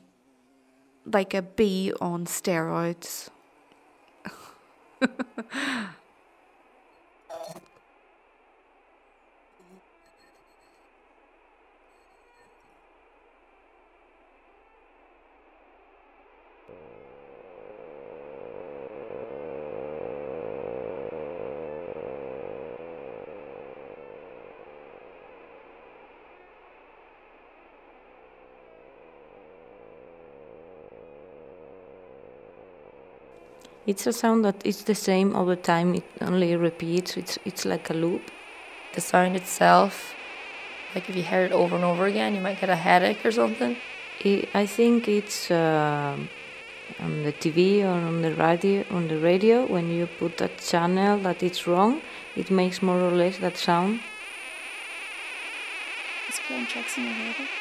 Like 1.05 1.33
a 1.33 1.41
bee 1.41 1.93
on 1.99 2.25
steroids. 2.25 3.29
It's 33.89 34.05
a 34.05 34.13
sound 34.13 34.45
that 34.45 34.63
is 34.63 34.83
the 34.83 34.93
same 34.93 35.35
all 35.35 35.47
the 35.47 35.55
time. 35.55 35.95
It 35.95 36.03
only 36.21 36.55
repeats. 36.55 37.17
It's 37.17 37.39
it's 37.43 37.65
like 37.65 37.89
a 37.89 37.95
loop. 37.95 38.21
The 38.93 39.01
sound 39.01 39.35
itself, 39.35 40.13
like 40.93 41.09
if 41.09 41.15
you 41.15 41.23
hear 41.23 41.43
it 41.45 41.51
over 41.51 41.75
and 41.75 41.83
over 41.83 42.05
again, 42.05 42.35
you 42.35 42.41
might 42.41 42.59
get 42.61 42.69
a 42.69 42.75
headache 42.75 43.25
or 43.25 43.31
something. 43.31 43.77
I 44.23 44.31
I 44.53 44.65
think 44.67 45.07
it's 45.07 45.49
uh, 45.49 46.15
on 47.05 47.23
the 47.23 47.33
TV 47.33 47.81
or 47.83 47.99
on 48.11 48.21
the 48.21 48.33
radio. 48.45 48.85
On 48.91 49.07
the 49.07 49.17
radio, 49.17 49.65
when 49.65 49.89
you 49.89 50.05
put 50.21 50.37
that 50.37 50.55
channel 50.71 51.17
that 51.25 51.41
it's 51.41 51.65
wrong, 51.65 52.01
it 52.35 52.51
makes 52.51 52.83
more 52.83 53.01
or 53.09 53.15
less 53.23 53.37
that 53.39 53.57
sound. 53.57 54.01
It's 56.27 56.39
playing 56.45 56.67
tracks 56.67 56.95
in 56.97 57.05
your 57.05 57.13
head. 57.13 57.58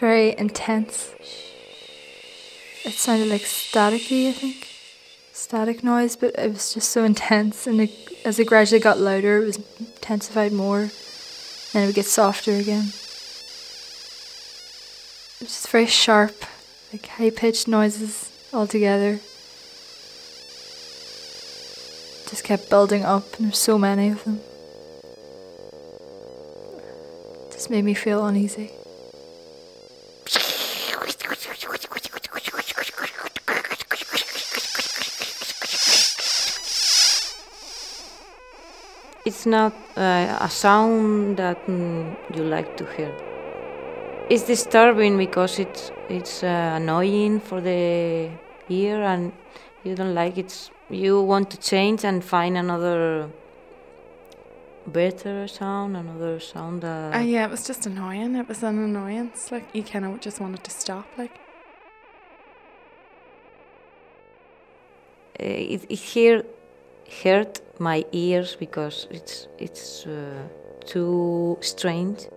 Very 0.00 0.34
intense. 0.38 1.14
It 2.84 2.94
sounded 2.94 3.28
like 3.28 3.42
staticky, 3.42 4.30
I 4.30 4.32
think. 4.32 4.66
Static 5.32 5.84
noise, 5.84 6.16
but 6.16 6.34
it 6.38 6.50
was 6.50 6.72
just 6.72 6.90
so 6.90 7.04
intense. 7.04 7.66
And 7.66 7.82
it, 7.82 7.90
as 8.24 8.38
it 8.38 8.46
gradually 8.46 8.80
got 8.80 8.98
louder, 8.98 9.42
it 9.42 9.46
was 9.46 9.58
intensified 9.78 10.52
more. 10.52 10.88
And 11.74 11.84
it 11.84 11.86
would 11.86 11.94
get 11.94 12.06
softer 12.06 12.52
again. 12.52 12.84
It 15.36 15.44
was 15.44 15.52
just 15.52 15.68
very 15.68 15.86
sharp, 15.86 16.34
like 16.92 17.06
high 17.06 17.30
pitched 17.30 17.68
noises 17.68 18.32
all 18.52 18.66
together. 18.66 19.20
Just 22.28 22.44
kept 22.44 22.70
building 22.70 23.04
up, 23.04 23.36
and 23.36 23.46
there's 23.46 23.58
so 23.58 23.76
many 23.76 24.08
of 24.08 24.24
them. 24.24 24.40
Just 27.52 27.68
made 27.70 27.84
me 27.84 27.92
feel 27.94 28.24
uneasy. 28.24 28.70
It's 39.40 39.46
not 39.46 39.72
uh, 39.96 40.36
a 40.38 40.50
sound 40.50 41.38
that 41.38 41.66
mm, 41.66 42.14
you 42.36 42.44
like 42.44 42.76
to 42.76 42.84
hear. 42.94 43.10
It's 44.28 44.42
disturbing 44.42 45.16
because 45.16 45.58
it's 45.58 45.90
it's 46.10 46.42
uh, 46.42 46.74
annoying 46.76 47.40
for 47.40 47.62
the 47.62 48.28
ear 48.68 49.02
and 49.02 49.32
you 49.82 49.94
don't 49.94 50.14
like 50.14 50.36
it. 50.36 50.70
You 50.90 51.22
want 51.22 51.50
to 51.52 51.56
change 51.56 52.04
and 52.04 52.22
find 52.22 52.58
another 52.58 53.30
better 54.86 55.48
sound, 55.48 55.96
another 55.96 56.38
sound 56.38 56.82
that. 56.82 57.14
Uh, 57.14 57.20
yeah, 57.20 57.46
it 57.46 57.50
was 57.50 57.66
just 57.66 57.86
annoying. 57.86 58.36
It 58.36 58.46
was 58.46 58.62
an 58.62 58.78
annoyance. 58.78 59.50
Like 59.50 59.64
you 59.72 59.82
kind 59.82 60.04
of 60.04 60.20
just 60.20 60.38
wanted 60.38 60.62
to 60.64 60.70
stop. 60.70 61.06
Like 61.16 61.40
uh, 65.40 65.72
it, 65.74 65.86
it 65.88 65.98
here 65.98 66.44
hurt 67.22 67.60
my 67.78 68.04
ears 68.12 68.56
because 68.56 69.06
it's 69.10 69.48
it's 69.58 70.06
uh, 70.06 70.42
too 70.86 71.58
strange. 71.60 72.28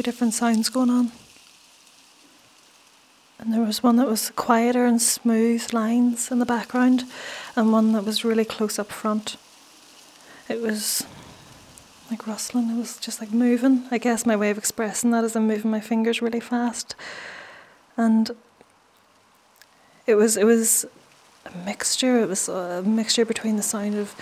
Two 0.00 0.10
different 0.10 0.32
sounds 0.32 0.70
going 0.70 0.88
on. 0.88 1.12
And 3.38 3.52
there 3.52 3.60
was 3.60 3.82
one 3.82 3.96
that 3.96 4.08
was 4.08 4.30
quieter 4.30 4.86
and 4.86 5.00
smooth 5.00 5.74
lines 5.74 6.30
in 6.30 6.38
the 6.38 6.46
background, 6.46 7.04
and 7.54 7.70
one 7.70 7.92
that 7.92 8.06
was 8.06 8.24
really 8.24 8.46
close 8.46 8.78
up 8.78 8.90
front. 8.90 9.36
It 10.48 10.62
was 10.62 11.06
like 12.10 12.26
rustling, 12.26 12.70
it 12.70 12.78
was 12.78 12.96
just 12.96 13.20
like 13.20 13.30
moving. 13.30 13.84
I 13.90 13.98
guess 13.98 14.24
my 14.24 14.36
way 14.36 14.48
of 14.48 14.56
expressing 14.56 15.10
that 15.10 15.22
is 15.24 15.36
I'm 15.36 15.46
moving 15.46 15.70
my 15.70 15.80
fingers 15.80 16.22
really 16.22 16.40
fast. 16.40 16.94
And 17.98 18.30
it 20.06 20.14
was 20.14 20.38
it 20.38 20.44
was 20.44 20.86
a 21.44 21.54
mixture, 21.66 22.20
it 22.20 22.28
was 22.28 22.48
a 22.48 22.82
mixture 22.86 23.26
between 23.26 23.56
the 23.56 23.62
sound 23.62 23.96
of 23.96 24.14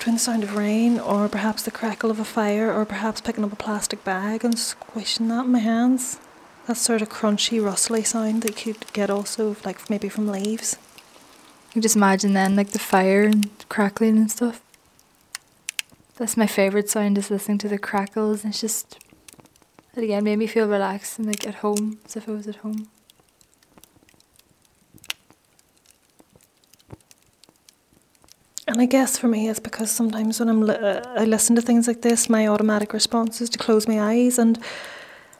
between 0.00 0.14
the 0.14 0.18
sound 0.18 0.42
of 0.42 0.56
rain 0.56 0.98
or 0.98 1.28
perhaps 1.28 1.62
the 1.62 1.70
crackle 1.70 2.10
of 2.10 2.18
a 2.18 2.24
fire 2.24 2.72
or 2.72 2.86
perhaps 2.86 3.20
picking 3.20 3.44
up 3.44 3.52
a 3.52 3.56
plastic 3.56 4.02
bag 4.02 4.42
and 4.42 4.58
squishing 4.58 5.28
that 5.28 5.44
in 5.44 5.52
my 5.52 5.58
hands. 5.58 6.18
That 6.66 6.78
sort 6.78 7.02
of 7.02 7.10
crunchy, 7.10 7.62
rustly 7.62 8.02
sound 8.02 8.42
that 8.44 8.64
you 8.64 8.72
could 8.72 8.90
get 8.94 9.10
also 9.10 9.56
like 9.62 9.90
maybe 9.90 10.08
from 10.08 10.26
leaves. 10.26 10.78
You 11.74 11.82
just 11.82 11.96
imagine 11.96 12.32
then 12.32 12.56
like 12.56 12.70
the 12.70 12.78
fire 12.78 13.24
and 13.24 13.50
crackling 13.68 14.16
and 14.16 14.30
stuff. 14.30 14.62
That's 16.16 16.34
my 16.34 16.46
favourite 16.46 16.88
sound 16.88 17.18
is 17.18 17.30
listening 17.30 17.58
to 17.58 17.68
the 17.68 17.76
crackles 17.76 18.42
and 18.42 18.54
it's 18.54 18.62
just 18.62 19.04
it 19.94 20.02
again 20.02 20.24
made 20.24 20.36
me 20.36 20.46
feel 20.46 20.66
relaxed 20.66 21.18
and 21.18 21.28
like 21.28 21.46
at 21.46 21.56
home 21.56 21.98
as 22.06 22.16
if 22.16 22.26
I 22.26 22.32
was 22.32 22.48
at 22.48 22.56
home. 22.56 22.88
And 28.70 28.80
I 28.80 28.86
guess 28.86 29.18
for 29.18 29.26
me, 29.26 29.48
it's 29.48 29.58
because 29.58 29.90
sometimes 29.90 30.38
when 30.38 30.48
I'm 30.48 30.60
li- 30.62 30.76
uh, 30.76 31.02
I 31.20 31.24
listen 31.24 31.56
to 31.56 31.60
things 31.60 31.88
like 31.88 32.02
this, 32.02 32.30
my 32.30 32.46
automatic 32.46 32.92
response 32.92 33.40
is 33.40 33.50
to 33.50 33.58
close 33.58 33.88
my 33.88 34.00
eyes, 34.00 34.38
and 34.38 34.60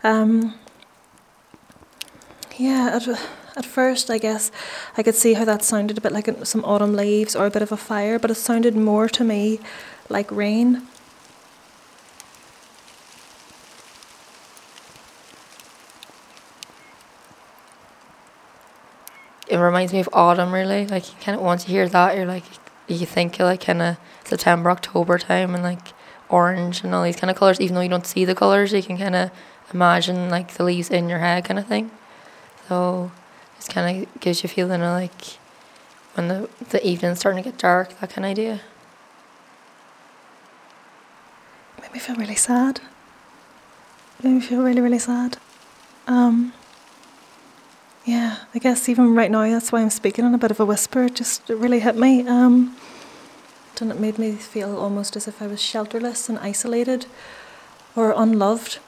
um, 0.03 0.59
yeah, 2.57 2.91
at, 2.95 3.07
at 3.57 3.65
first 3.65 4.11
I 4.11 4.19
guess 4.19 4.51
I 4.97 5.05
could 5.05 5.15
see 5.15 5.35
how 5.35 5.45
that 5.45 5.63
sounded 5.63 5.97
a 5.97 6.01
bit 6.01 6.11
like 6.11 6.45
some 6.45 6.65
autumn 6.65 6.97
leaves 6.97 7.37
or 7.37 7.47
a 7.47 7.51
bit 7.51 7.63
of 7.63 7.71
a 7.71 7.77
fire, 7.77 8.19
but 8.19 8.33
it 8.33 8.35
sounded 8.35 8.75
more 8.75 9.09
to 9.11 9.23
me 9.23 9.61
like 10.09 10.29
rain. 10.33 10.89
It 19.47 19.57
reminds 19.57 19.93
me 19.93 20.01
of 20.01 20.09
autumn, 20.13 20.53
really. 20.53 20.89
Like, 20.89 21.09
you 21.09 21.15
kind 21.21 21.39
of 21.39 21.45
once 21.45 21.69
you 21.69 21.75
hear 21.75 21.89
that, 21.89 22.17
you're 22.17 22.27
like, 22.27 22.45
you 22.95 23.07
think 23.07 23.39
like 23.39 23.63
kind 23.65 23.83
of 23.83 23.97
September, 24.25 24.71
October 24.71 25.19
time, 25.19 25.55
and 25.55 25.63
like 25.63 25.89
orange 26.29 26.85
and 26.85 26.95
all 26.95 27.03
these 27.03 27.17
kind 27.17 27.31
of 27.31 27.37
colors. 27.37 27.61
Even 27.61 27.75
though 27.75 27.81
you 27.83 27.89
don't 27.89 28.07
see 28.07 28.25
the 28.25 28.35
colors, 28.35 28.73
you 28.73 28.83
can 28.83 28.99
kind 28.99 29.17
of 29.17 29.31
imagine 29.73 30.31
like 30.31 30.55
the 30.55 30.65
leaves 30.65 30.91
in 30.91 31.09
your 31.09 31.19
head, 31.19 31.45
kind 31.45 31.59
of 31.59 31.67
thing. 31.67 31.91
So 32.69 33.11
it 33.59 33.73
kind 33.73 34.03
of 34.03 34.21
gives 34.21 34.43
you 34.43 34.49
a 34.49 34.51
feeling 34.51 34.83
of 34.83 34.93
like 34.93 35.39
when 36.15 36.29
the 36.29 36.49
the 36.71 36.87
evening's 36.87 37.21
starting 37.21 37.43
to 37.43 37.51
get 37.51 37.59
dark, 37.59 37.99
that 38.01 38.11
kind 38.11 38.25
of 38.25 38.31
idea. 38.31 38.61
made 41.91 41.93
me 41.95 41.99
feel 41.99 42.17
really 42.17 42.37
sad. 42.37 42.81
made 44.23 44.35
me 44.35 44.41
feel 44.41 44.63
really, 44.63 44.81
really 44.81 44.99
sad. 44.99 45.39
Um, 46.07 46.53
yeah, 48.05 48.39
I 48.55 48.59
guess 48.59 48.89
even 48.89 49.15
right 49.15 49.31
now, 49.31 49.43
that's 49.49 49.73
why 49.73 49.81
I'm 49.81 49.91
speaking 49.91 50.25
in 50.25 50.35
a 50.35 50.39
bit 50.39 50.51
of 50.51 50.61
a 50.61 50.65
whisper. 50.65 51.05
It 51.05 51.17
just 51.17 51.49
it 51.51 51.57
really 51.57 51.81
hit 51.81 51.97
me. 51.97 52.27
Um, 52.27 52.77
and 53.81 53.91
it 53.91 53.99
made 53.99 54.19
me 54.19 54.33
feel 54.33 54.77
almost 54.77 55.17
as 55.17 55.27
if 55.27 55.41
I 55.41 55.47
was 55.47 55.59
shelterless 55.59 56.29
and 56.29 56.39
isolated 56.39 57.07
or 57.97 58.13
unloved. 58.15 58.79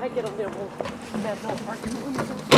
I 0.00 0.05
get 0.16 0.24
on 0.24 0.36
there, 0.38 0.48
well, 0.48 0.70
there's 1.12 1.42
no 1.42 1.54
parking. 1.66 2.56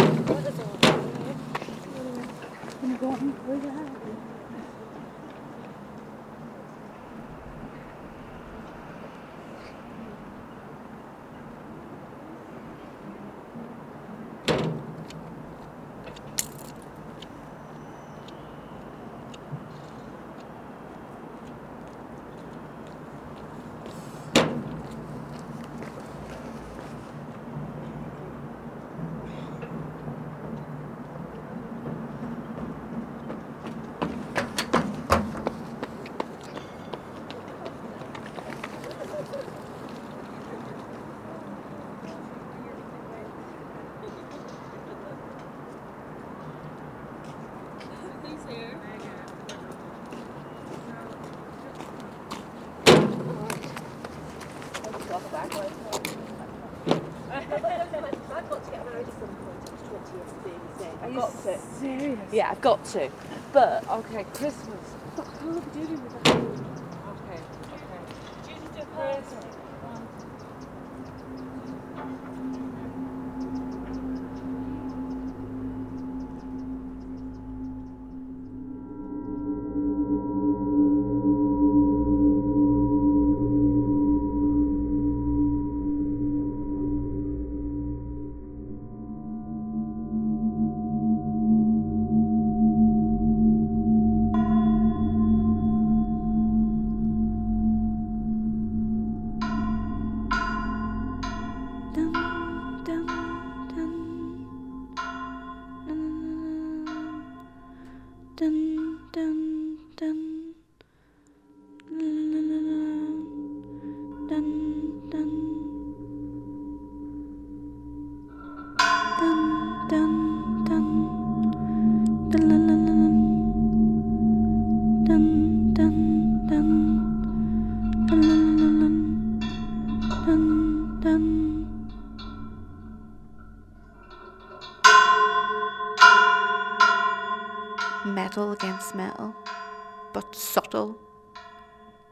I've 61.01 61.15
got 61.15 61.43
to. 61.43 61.59
Serious? 61.81 62.18
Yeah, 62.33 62.51
I've 62.51 62.61
got 62.61 62.85
to. 62.87 63.11
But 63.53 63.89
okay, 63.91 64.25
Christmas. 64.35 64.95
What 65.17 65.75
Duty 65.75 65.95
with 65.95 66.18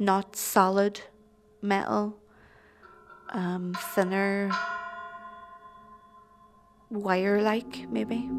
not 0.07 0.37
solid 0.37 1.01
metal, 1.61 2.15
um, 3.31 3.75
thinner, 3.93 4.51
wire 6.91 7.43
like 7.43 7.91
maybe. 7.91 8.31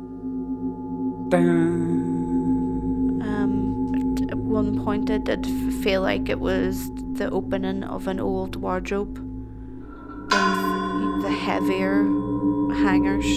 Um, 3.21 3.91
at- 4.31 4.37
one 4.37 4.81
point, 4.83 5.11
I 5.11 5.17
did 5.17 5.45
feel 5.83 6.01
like 6.01 6.29
it 6.29 6.39
was 6.39 6.89
the 7.19 7.29
opening 7.29 7.83
of 7.83 8.07
an 8.07 8.19
old 8.19 8.55
wardrobe 8.55 9.15
the 11.27 11.31
heavier 11.31 12.03
hangers, 12.85 13.27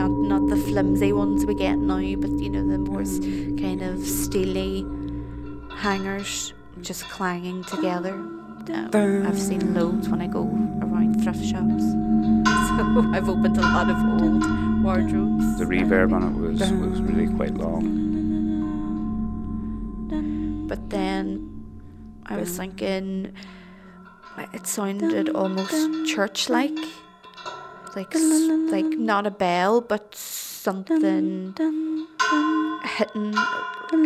not 0.00 0.10
not 0.32 0.46
the 0.48 0.56
flimsy 0.56 1.12
ones 1.12 1.44
we 1.44 1.54
get 1.54 1.76
now, 1.76 2.00
but 2.16 2.30
you 2.40 2.48
know 2.48 2.64
the 2.66 2.78
more 2.78 3.04
kind 3.60 3.82
of 3.82 4.00
steely 4.06 4.86
hangers 5.84 6.54
just 6.80 7.04
clanging 7.08 7.64
together. 7.64 8.12
Um, 8.12 9.26
I've 9.26 9.38
seen 9.38 9.74
loads 9.74 10.08
when 10.08 10.20
I 10.20 10.26
go 10.26 10.42
around 10.42 11.22
thrift 11.22 11.44
shops, 11.44 11.82
so 12.68 13.10
I've 13.12 13.28
opened 13.28 13.56
a 13.58 13.62
lot 13.62 13.88
of 13.88 13.96
old 14.20 14.42
wardrobes. 14.82 15.58
The 15.58 15.64
reverb 15.64 16.12
on 16.12 16.22
it 16.22 16.34
was, 16.34 16.60
was 16.60 17.00
really 17.00 17.32
quite 17.34 17.54
long. 17.54 18.04
But 20.68 20.90
then 20.90 21.64
I 22.26 22.36
was 22.36 22.56
thinking 22.56 23.32
uh, 24.36 24.46
it 24.52 24.66
sounded 24.66 25.28
almost 25.28 26.06
church-like, 26.12 26.76
like 27.94 28.12
like 28.14 28.98
not 28.98 29.26
a 29.26 29.30
bell, 29.30 29.80
but 29.80 30.16
something 30.66 31.54
hitting 32.96 33.34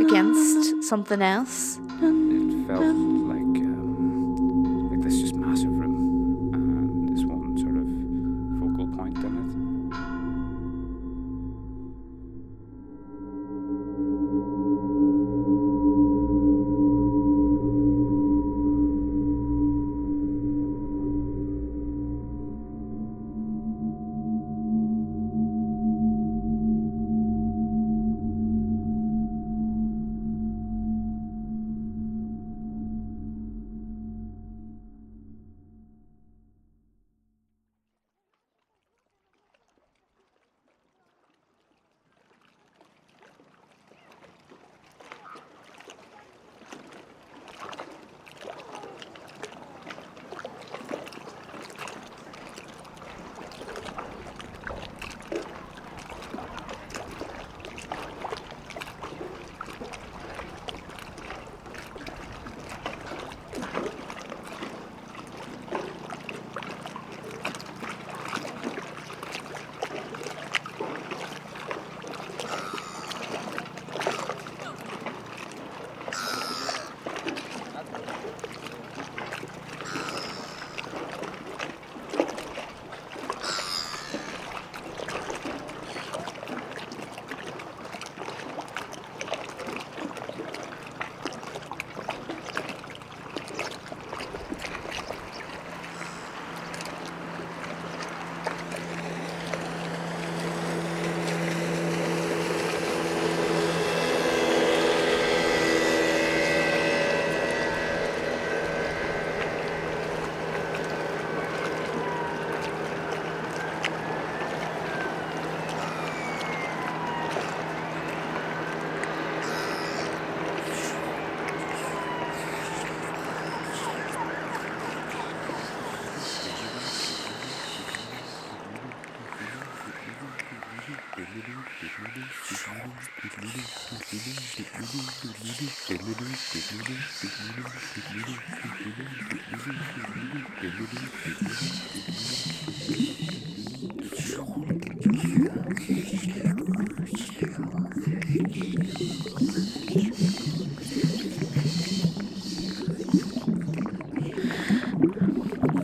against 0.05 0.83
something 0.83 1.23
else. 1.23 1.79
It 2.03 2.67
felt 2.67 3.30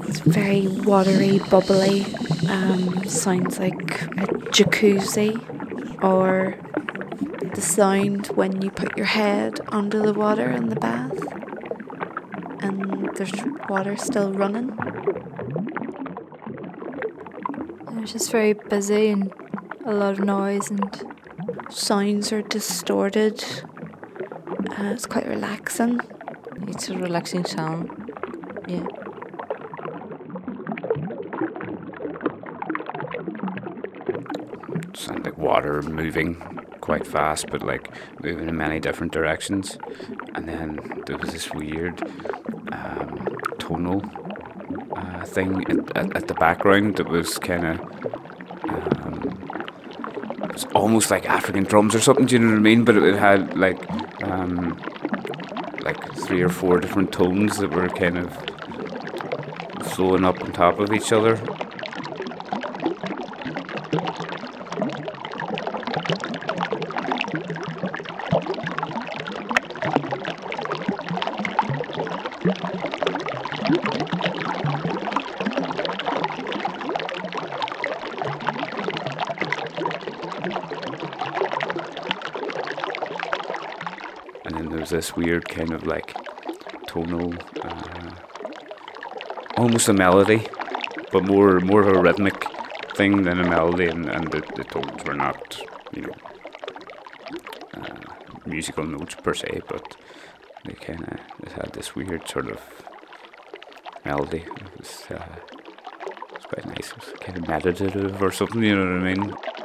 It's 0.08 0.20
very 0.20 0.68
watery, 0.68 1.38
bubbly. 1.50 2.06
Um, 2.48 3.04
sounds 3.06 3.58
like 3.58 3.74
a 4.02 4.26
jacuzzi 4.56 5.36
or 6.02 6.54
sound 7.66 8.28
when 8.28 8.62
you 8.62 8.70
put 8.70 8.96
your 8.96 9.06
head 9.06 9.60
under 9.68 10.00
the 10.00 10.12
water 10.12 10.50
in 10.50 10.68
the 10.68 10.76
bath 10.76 11.18
and 12.60 13.10
there's 13.16 13.32
water 13.68 13.96
still 13.96 14.32
running. 14.32 14.76
It 17.88 18.00
was 18.00 18.12
just 18.12 18.30
very 18.30 18.52
busy 18.52 19.08
and 19.08 19.32
a 19.84 19.92
lot 19.92 20.12
of 20.12 20.20
noise 20.20 20.70
and 20.70 21.16
Sounds 21.68 22.32
are 22.32 22.42
distorted. 22.42 23.44
Uh, 24.78 24.84
it's 24.84 25.04
quite 25.04 25.26
relaxing. 25.26 26.00
It's 26.68 26.88
a 26.88 26.96
relaxing 26.96 27.44
sound. 27.44 27.90
Yeah. 28.68 28.86
sound 34.94 35.24
like 35.24 35.36
water 35.36 35.82
moving 35.82 36.55
quite 36.86 37.04
fast, 37.04 37.46
but 37.50 37.62
like 37.62 37.90
moving 38.22 38.48
in 38.48 38.56
many 38.56 38.78
different 38.78 39.12
directions. 39.12 39.76
And 40.36 40.48
then 40.48 41.02
there 41.06 41.18
was 41.18 41.30
this 41.32 41.50
weird 41.52 42.00
um, 42.70 43.26
tonal 43.58 44.04
uh, 44.96 45.24
thing 45.24 45.64
at, 45.68 45.96
at, 45.96 46.16
at 46.16 46.28
the 46.28 46.34
background 46.34 46.96
that 46.98 47.08
was 47.08 47.38
kind 47.38 47.66
of 47.66 47.80
um, 48.68 49.48
it 50.44 50.52
was 50.52 50.64
almost 50.76 51.10
like 51.10 51.28
African 51.28 51.64
drums 51.64 51.92
or 51.92 52.00
something. 52.00 52.26
Do 52.26 52.36
you 52.36 52.38
know 52.38 52.50
what 52.50 52.58
I 52.58 52.60
mean? 52.60 52.84
But 52.84 52.98
it, 52.98 53.02
it 53.02 53.16
had 53.16 53.58
like 53.58 53.80
um, 54.22 54.80
like 55.80 56.14
three 56.14 56.42
or 56.42 56.48
four 56.48 56.78
different 56.78 57.10
tones 57.12 57.58
that 57.58 57.72
were 57.72 57.88
kind 57.88 58.16
of 58.16 58.32
flowing 59.92 60.24
up 60.24 60.40
on 60.40 60.52
top 60.52 60.78
of 60.78 60.92
each 60.92 61.12
other. 61.12 61.36
and 84.46 84.54
then 84.54 84.68
there's 84.68 84.92
this 85.06 85.16
weird 85.16 85.48
kind 85.48 85.72
of 85.72 85.86
like 85.86 86.16
tonal, 86.88 87.32
uh, 87.62 88.10
almost 89.56 89.88
a 89.88 89.92
melody, 89.92 90.42
but 91.12 91.22
more 91.24 91.60
more 91.60 91.82
of 91.82 91.96
a 91.96 92.00
rhythmic 92.00 92.44
thing 92.96 93.22
than 93.22 93.38
a 93.38 93.48
melody, 93.48 93.86
and, 93.86 94.08
and 94.08 94.26
the, 94.32 94.40
the 94.56 94.64
tones 94.64 95.04
were 95.04 95.14
not, 95.14 95.60
you 95.92 96.02
know, 96.02 96.14
uh, 97.74 98.12
musical 98.46 98.84
notes 98.84 99.14
per 99.14 99.32
se, 99.32 99.60
but 99.68 99.96
they 100.64 100.74
kind 100.74 101.20
of 101.44 101.52
had 101.52 101.72
this 101.72 101.94
weird 101.94 102.26
sort 102.28 102.48
of 102.48 102.60
melody. 104.04 104.38
It 104.38 104.78
was, 104.78 105.04
uh, 105.10 105.36
it 106.06 106.32
was 106.34 106.46
quite 106.46 106.66
nice. 106.66 106.90
It 106.90 106.96
was 106.96 107.14
kind 107.20 107.38
of 107.38 107.46
meditative 107.46 108.20
or 108.20 108.32
something, 108.32 108.62
you 108.62 108.74
know 108.74 108.92
what 108.92 109.06
I 109.06 109.14
mean? 109.14 109.55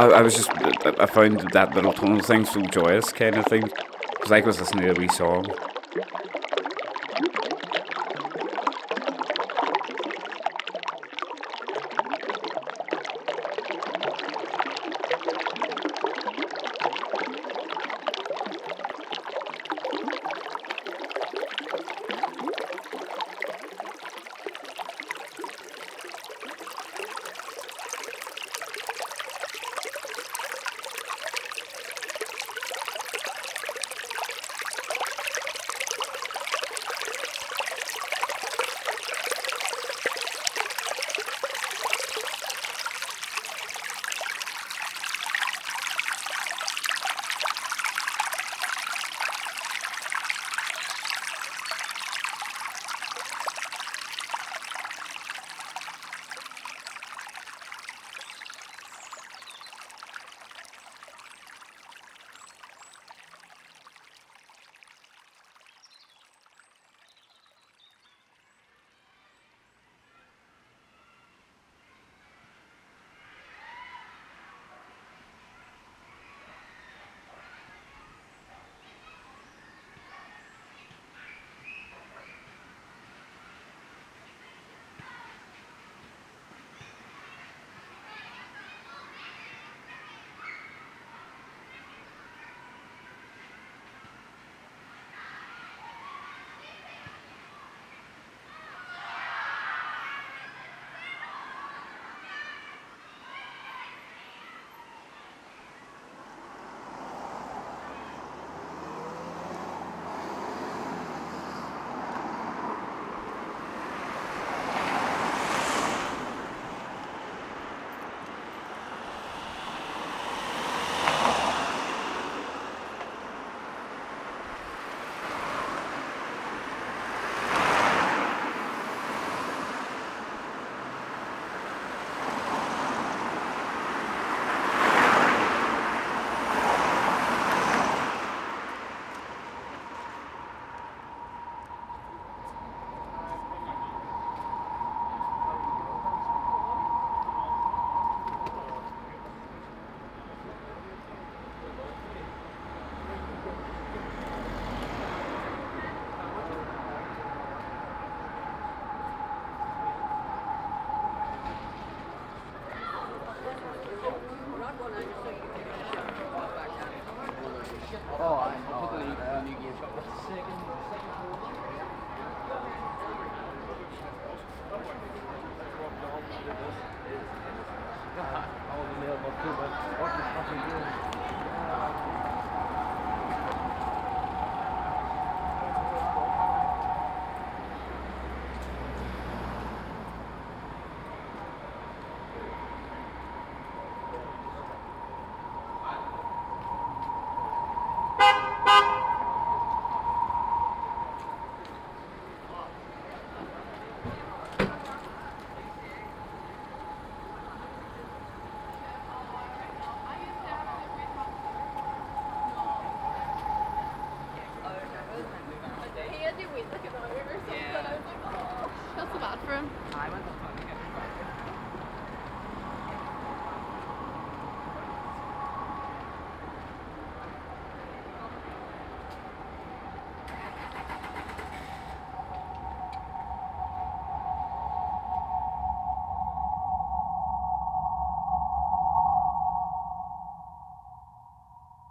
I, 0.00 0.06
I 0.06 0.22
was 0.22 0.34
just, 0.34 0.50
I 0.50 1.04
found 1.04 1.40
that 1.52 1.74
little 1.74 1.92
tonal 1.92 2.22
thing 2.22 2.46
so 2.46 2.62
joyous, 2.62 3.12
kind 3.12 3.36
of 3.36 3.44
thing. 3.44 3.64
Like 4.30 4.44
I 4.44 4.46
was 4.46 4.58
listening 4.58 4.86
to 4.86 4.92
a 4.92 4.98
wee 4.98 5.08
song. 5.08 5.44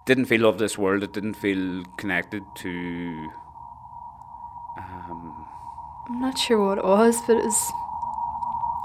Didn't 0.10 0.26
feel 0.26 0.46
of 0.50 0.58
this 0.58 0.76
world. 0.76 1.04
It 1.04 1.14
didn't 1.14 1.36
feel 1.36 1.84
connected 1.98 2.44
to. 2.56 2.70
Um, 4.76 5.46
I'm 6.10 6.20
not 6.20 6.36
sure 6.36 6.66
what 6.66 6.80
it 6.80 6.84
was, 6.84 7.16
but 7.28 7.38
it 7.38 7.46
was 7.46 7.72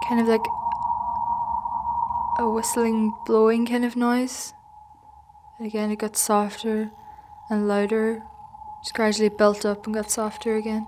kind 0.07 0.21
of 0.21 0.29
like 0.29 0.45
a 2.39 2.51
whistling, 2.51 3.15
blowing 3.25 3.65
kind 3.65 3.87
of 3.87 3.97
noise. 3.97 4.53
And 5.59 5.67
again, 5.67 5.91
it 5.91 5.97
got 5.97 6.15
softer 6.15 6.91
and 7.49 7.67
louder, 7.67 8.23
just 8.83 8.95
gradually 8.95 9.31
built 9.31 9.65
up 9.65 9.87
and 9.87 9.95
got 9.95 10.11
softer 10.11 10.57
again. 10.57 10.87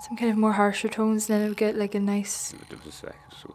Some 0.00 0.16
kind 0.16 0.30
of 0.30 0.38
more 0.38 0.52
harsher 0.52 0.88
tones, 0.88 1.26
then 1.26 1.42
it 1.42 1.48
would 1.48 1.58
get 1.58 1.76
like 1.76 1.94
a 1.94 2.00
nice, 2.00 2.54
there 2.70 2.78
was 2.82 3.04
like 3.04 3.20
so 3.42 3.54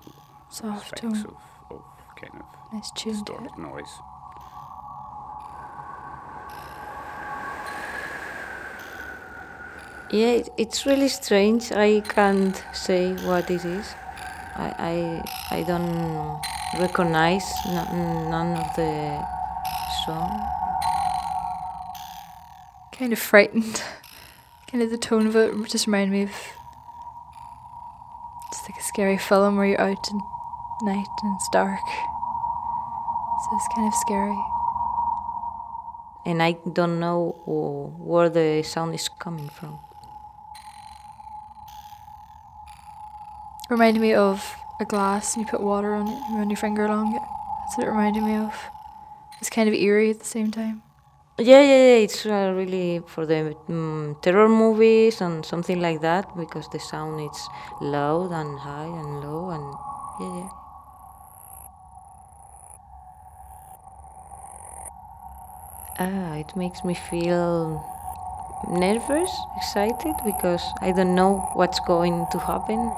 soft 0.54 0.88
specks 0.88 1.02
tone, 1.02 1.36
of, 1.72 1.78
of 1.78 1.82
kind 2.16 2.34
of 2.36 2.74
nice 2.74 2.92
tune 2.92 3.14
distorted 3.14 3.58
noise. 3.58 3.94
Yeah, 10.12 10.28
it, 10.28 10.50
it's 10.58 10.86
really 10.86 11.08
strange. 11.08 11.72
I 11.72 12.02
can't 12.02 12.64
say 12.72 13.14
what 13.26 13.50
it 13.50 13.66
is. 13.66 13.96
I 14.56 15.24
I, 15.50 15.58
I 15.58 15.64
don't 15.64 16.40
recognize 16.80 17.46
n- 17.66 18.30
none 18.30 18.56
of 18.56 18.76
the 18.76 19.26
song. 20.06 20.30
Kind 22.92 23.12
of 23.12 23.18
frightened. 23.18 23.82
kind 24.68 24.84
of 24.84 24.92
the 24.92 25.00
tone 25.00 25.26
of 25.26 25.36
it 25.36 25.52
just 25.68 25.88
reminded 25.88 26.12
me 26.12 26.24
of 26.24 26.32
just 28.52 28.70
like 28.70 28.80
a 28.80 28.84
scary 28.84 29.18
film 29.18 29.58
where 29.58 29.66
you're 29.66 29.82
out 29.82 29.98
at 29.98 30.33
night 30.84 31.08
and 31.24 31.36
it's 31.36 31.50
dark. 31.52 31.80
So 33.44 33.56
it's 33.56 33.68
kind 33.76 33.88
of 33.88 33.96
scary. 33.96 34.44
And 36.26 36.42
I 36.42 36.58
don't 36.72 37.00
know 37.00 37.36
where 38.00 38.30
the 38.30 38.64
sound 38.64 38.96
is 38.96 39.10
coming 39.10 39.50
from. 39.50 39.80
reminded 43.74 44.02
me 44.02 44.14
of 44.14 44.56
a 44.80 44.86
glass 44.86 45.36
and 45.36 45.46
you 45.46 45.50
put 45.50 45.62
water 45.62 45.94
on 45.94 46.08
it 46.08 46.20
and 46.28 46.38
run 46.38 46.50
your 46.50 46.58
finger 46.58 46.86
along 46.86 47.16
it. 47.16 47.22
That's 47.62 47.78
what 47.78 47.88
it 47.88 47.90
reminded 47.90 48.24
me 48.24 48.36
of. 48.36 48.54
It's 49.40 49.50
kind 49.50 49.68
of 49.68 49.76
eerie 49.76 50.12
at 50.12 50.20
the 50.20 50.26
same 50.26 50.52
time. 50.52 50.84
Yeah, 51.40 51.62
yeah, 51.62 51.84
yeah. 51.90 52.06
It's 52.06 52.26
uh, 52.26 52.54
really 52.56 53.02
for 53.08 53.26
the 53.26 53.56
um, 53.68 54.16
terror 54.22 54.48
movies 54.48 55.22
and 55.22 55.44
something 55.44 55.82
like 55.82 56.02
that 56.02 56.26
because 56.38 56.70
the 56.70 56.80
sound 56.80 57.20
is 57.20 57.50
loud 57.82 58.32
and 58.32 58.60
high 58.60 58.92
and 59.02 59.22
low 59.22 59.50
and 59.50 59.66
yeah, 60.22 60.44
yeah. 60.44 60.63
Ah, 66.00 66.38
it 66.38 66.56
makes 66.56 66.84
me 66.84 66.96
feel 66.96 67.86
nervous, 68.68 69.30
excited 69.58 70.16
because 70.26 70.64
I 70.82 70.92
don't 70.92 71.14
know 71.14 71.38
what's 71.54 71.80
going 71.82 72.26
to 72.32 72.40
happen. 72.40 72.92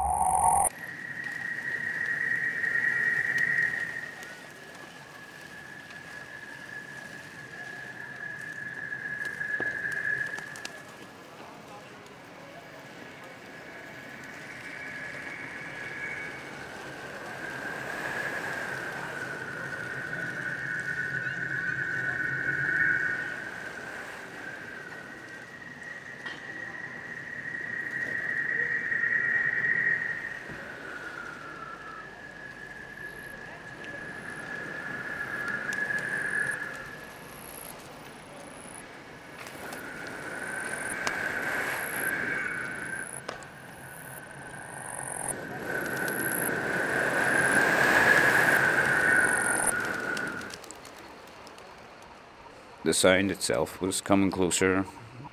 Sound 52.95 53.29
itself 53.29 53.81
was 53.81 53.99
coming 54.01 54.31
closer, 54.31 54.85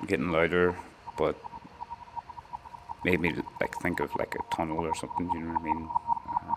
getting 0.07 0.33
louder, 0.33 0.77
but 1.17 1.37
made 3.05 3.21
me 3.21 3.35
like 3.61 3.75
think 3.81 4.01
of 4.01 4.15
like 4.17 4.35
a 4.35 4.55
tunnel 4.55 4.79
or 4.79 4.95
something. 4.95 5.31
You 5.33 5.41
know 5.41 5.53
what 5.53 5.61
I 5.61 5.65
mean? 5.65 5.89
Uh, 5.89 6.55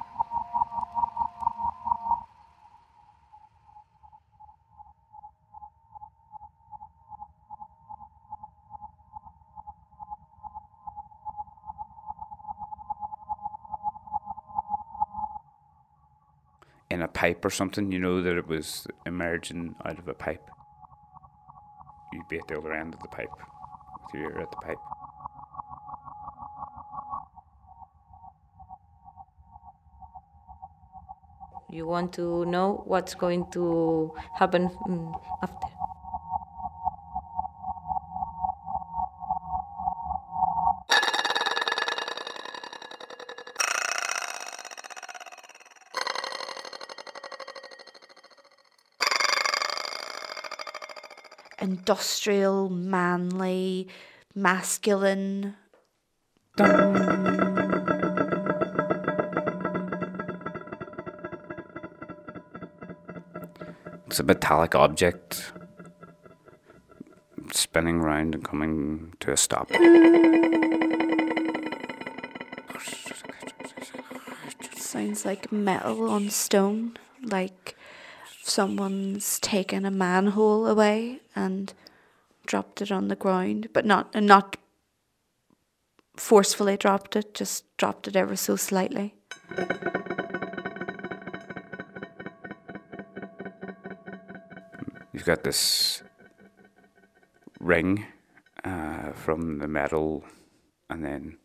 in 16.89 17.01
a 17.01 17.07
pipe 17.07 17.43
or 17.45 17.49
something, 17.49 17.91
you 17.91 17.99
know 17.99 18.21
that 18.21 18.37
it 18.37 18.47
was 18.47 18.87
emerging 19.05 19.75
out 19.85 19.99
of 19.99 20.07
a 20.07 20.13
pipe. 20.13 20.49
You'd 22.25 22.29
be 22.29 22.39
at 22.39 22.47
the 22.47 22.57
other 22.57 22.73
end 22.73 22.93
of 22.95 22.99
the 23.01 23.07
pipe 23.07 23.29
with 23.31 24.21
your 24.21 24.41
at 24.41 24.49
the 24.49 24.57
pipe. 24.57 24.77
You 31.69 31.85
want 31.85 32.13
to 32.13 32.45
know 32.45 32.83
what's 32.87 33.13
going 33.13 33.51
to 33.51 34.13
happen 34.39 34.69
mm, 34.87 35.21
after. 35.43 35.74
Industrial, 51.87 52.67
manly, 52.67 53.87
masculine. 54.33 55.53
Mm. 56.57 56.95
It's 64.07 64.19
a 64.19 64.23
metallic 64.23 64.73
object 64.73 65.53
spinning 67.51 67.99
round 67.99 68.33
and 68.33 68.43
coming 68.43 69.13
to 69.19 69.31
a 69.31 69.37
stop. 69.37 69.69
Sounds 74.75 75.23
like 75.23 75.51
metal 75.51 76.09
on 76.09 76.31
stone, 76.31 76.97
like 77.21 77.75
someone's 78.41 79.39
taken 79.39 79.85
a 79.85 79.91
manhole 79.91 80.65
away 80.65 81.19
and 81.35 81.73
dropped 82.45 82.81
it 82.81 82.91
on 82.91 83.07
the 83.07 83.15
ground, 83.15 83.69
but 83.73 83.85
not 83.85 84.09
and 84.13 84.27
not 84.27 84.57
forcefully 86.15 86.77
dropped 86.77 87.15
it, 87.15 87.33
just 87.33 87.65
dropped 87.77 88.07
it 88.07 88.15
ever 88.15 88.35
so 88.35 88.55
slightly. 88.55 89.15
You've 95.11 95.25
got 95.25 95.43
this 95.43 96.03
ring 97.59 98.05
uh, 98.63 99.11
from 99.13 99.59
the 99.59 99.67
metal, 99.67 100.23
and 100.89 101.03
then 101.03 101.37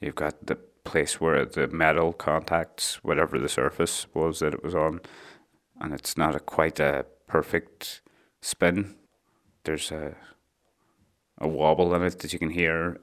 you've 0.00 0.14
got 0.14 0.46
the 0.46 0.56
place 0.84 1.20
where 1.20 1.44
the 1.44 1.66
metal 1.68 2.12
contacts 2.12 3.02
whatever 3.02 3.38
the 3.38 3.48
surface 3.48 4.06
was 4.14 4.40
that 4.40 4.54
it 4.54 4.62
was 4.62 4.74
on, 4.74 5.00
and 5.80 5.92
it's 5.92 6.16
not 6.16 6.34
a 6.34 6.40
quite 6.40 6.78
a 6.78 7.06
perfect 7.26 8.02
spin. 8.40 8.94
There's 9.64 9.90
a 9.90 10.14
a 11.38 11.48
wobble 11.48 11.94
in 11.94 12.02
it 12.02 12.18
that 12.20 12.32
you 12.32 12.38
can 12.38 12.50
hear. 12.50 13.00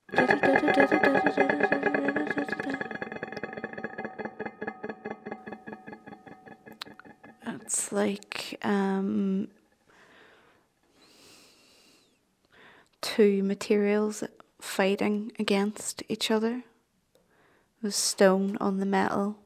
It's 7.72 7.91
like 7.91 8.57
um, 8.64 9.47
two 13.01 13.43
materials 13.43 14.24
fighting 14.59 15.32
against 15.39 16.03
each 16.09 16.30
other. 16.30 16.64
The 17.82 17.91
stone 17.91 18.57
on 18.59 18.78
the 18.78 18.86
metal. 18.86 19.38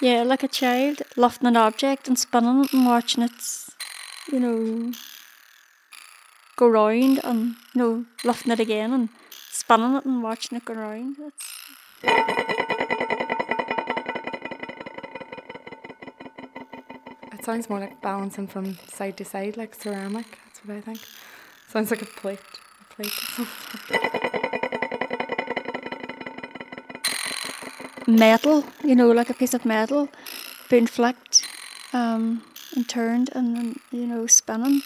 Yeah, 0.00 0.24
like 0.24 0.42
a 0.42 0.48
child 0.48 1.02
lifting 1.16 1.46
an 1.48 1.56
object 1.56 2.08
and 2.08 2.18
spinning 2.18 2.64
it 2.64 2.72
and 2.72 2.86
watching 2.86 3.22
it, 3.22 3.30
you 4.32 4.40
know, 4.40 4.92
go 6.56 6.68
round 6.68 7.20
and 7.22 7.54
you 7.74 7.78
know 7.80 8.04
lifting 8.24 8.52
it 8.52 8.60
again 8.60 8.92
and 8.92 9.08
spinning 9.30 9.96
it 9.96 10.04
and 10.04 10.22
watching 10.22 10.56
it 10.56 10.64
go 10.64 10.74
round. 10.74 11.16
It 17.32 17.44
sounds 17.44 17.68
more 17.68 17.80
like 17.80 18.00
balancing 18.00 18.46
from 18.46 18.78
side 18.88 19.16
to 19.18 19.24
side, 19.24 19.56
like 19.56 19.74
ceramic. 19.74 20.26
That's 20.44 20.60
what 20.64 20.76
I 20.76 20.80
think. 20.80 21.00
Sounds 21.68 21.90
like 21.90 22.02
a 22.02 22.06
plate. 22.06 22.38
A 22.80 22.94
plate 22.94 23.08
or 23.08 23.44
something. 23.44 24.22
metal, 28.06 28.64
you 28.84 28.94
know, 28.94 29.10
like 29.10 29.30
a 29.30 29.34
piece 29.34 29.54
of 29.54 29.64
metal 29.64 30.08
being 30.68 30.86
flicked 30.86 31.46
um, 31.92 32.42
and 32.74 32.88
turned 32.88 33.30
and 33.34 33.56
then, 33.56 33.80
you 33.90 34.06
know, 34.06 34.26
spinning. 34.26 34.82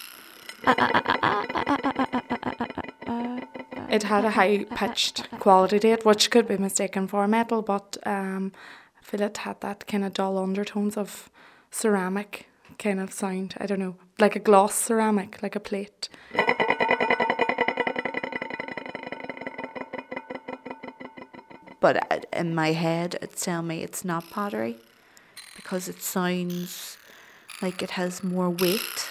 It 3.89 4.03
had 4.03 4.25
a 4.25 4.31
high 4.31 4.65
pitched 4.65 5.31
quality 5.39 5.79
to 5.79 5.89
it, 5.89 6.05
which 6.05 6.31
could 6.31 6.49
be 6.49 6.59
mistaken 6.59 7.07
for 7.07 7.27
metal, 7.29 7.63
but 7.63 7.97
um, 8.05 8.53
I 9.01 9.05
feel 9.05 9.23
it 9.23 9.39
had 9.39 9.61
that 9.61 9.87
kind 9.87 10.05
of 10.05 10.13
dull 10.13 10.39
undertones 10.39 10.97
of 10.97 11.31
ceramic 11.71 12.49
kind 12.79 13.01
of 13.01 13.13
sound. 13.13 13.55
I 13.59 13.67
don't 13.67 13.79
know, 13.79 13.97
like 14.19 14.37
a 14.37 14.41
gloss 14.41 14.75
ceramic, 14.75 15.43
like 15.43 15.55
a 15.55 15.61
plate. 15.61 16.09
But 21.81 22.13
uh, 22.13 22.21
in 22.33 22.55
my 22.55 22.73
head, 22.73 23.17
it's 23.23 23.45
telling 23.45 23.69
me 23.69 23.83
it's 23.83 24.05
not 24.05 24.29
pottery 24.31 24.77
because 25.55 25.89
it 25.89 26.03
sounds 26.03 26.99
like 27.63 27.83
it 27.83 27.91
has 27.93 28.23
more 28.23 28.51
weight. 28.51 29.09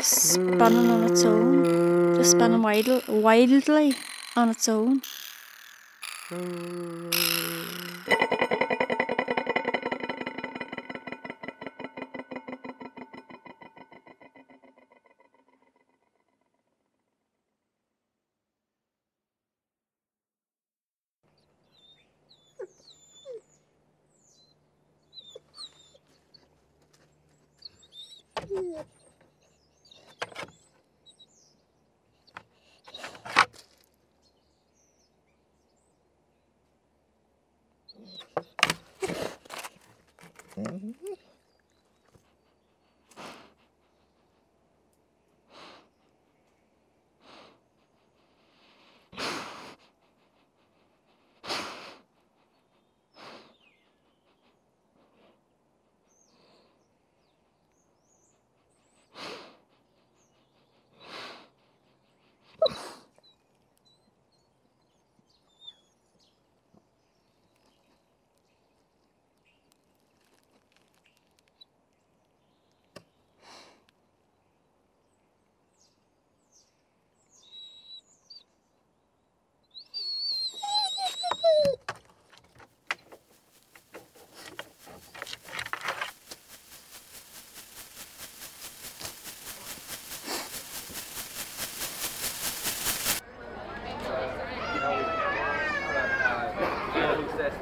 Spinning 0.00 0.90
on 0.90 1.04
its 1.04 1.24
own. 1.24 2.14
Just 2.16 2.32
spinning 2.32 2.62
wild, 2.62 3.08
wildly 3.08 3.94
on 4.36 4.48
its 4.50 4.68
own. 4.68 5.02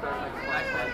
start 0.01 0.17
like 0.19 0.33
flashbacks. 0.47 0.91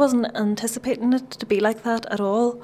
Wasn't 0.00 0.34
anticipating 0.34 1.12
it 1.12 1.30
to 1.32 1.44
be 1.44 1.60
like 1.60 1.82
that 1.82 2.06
at 2.10 2.20
all. 2.20 2.60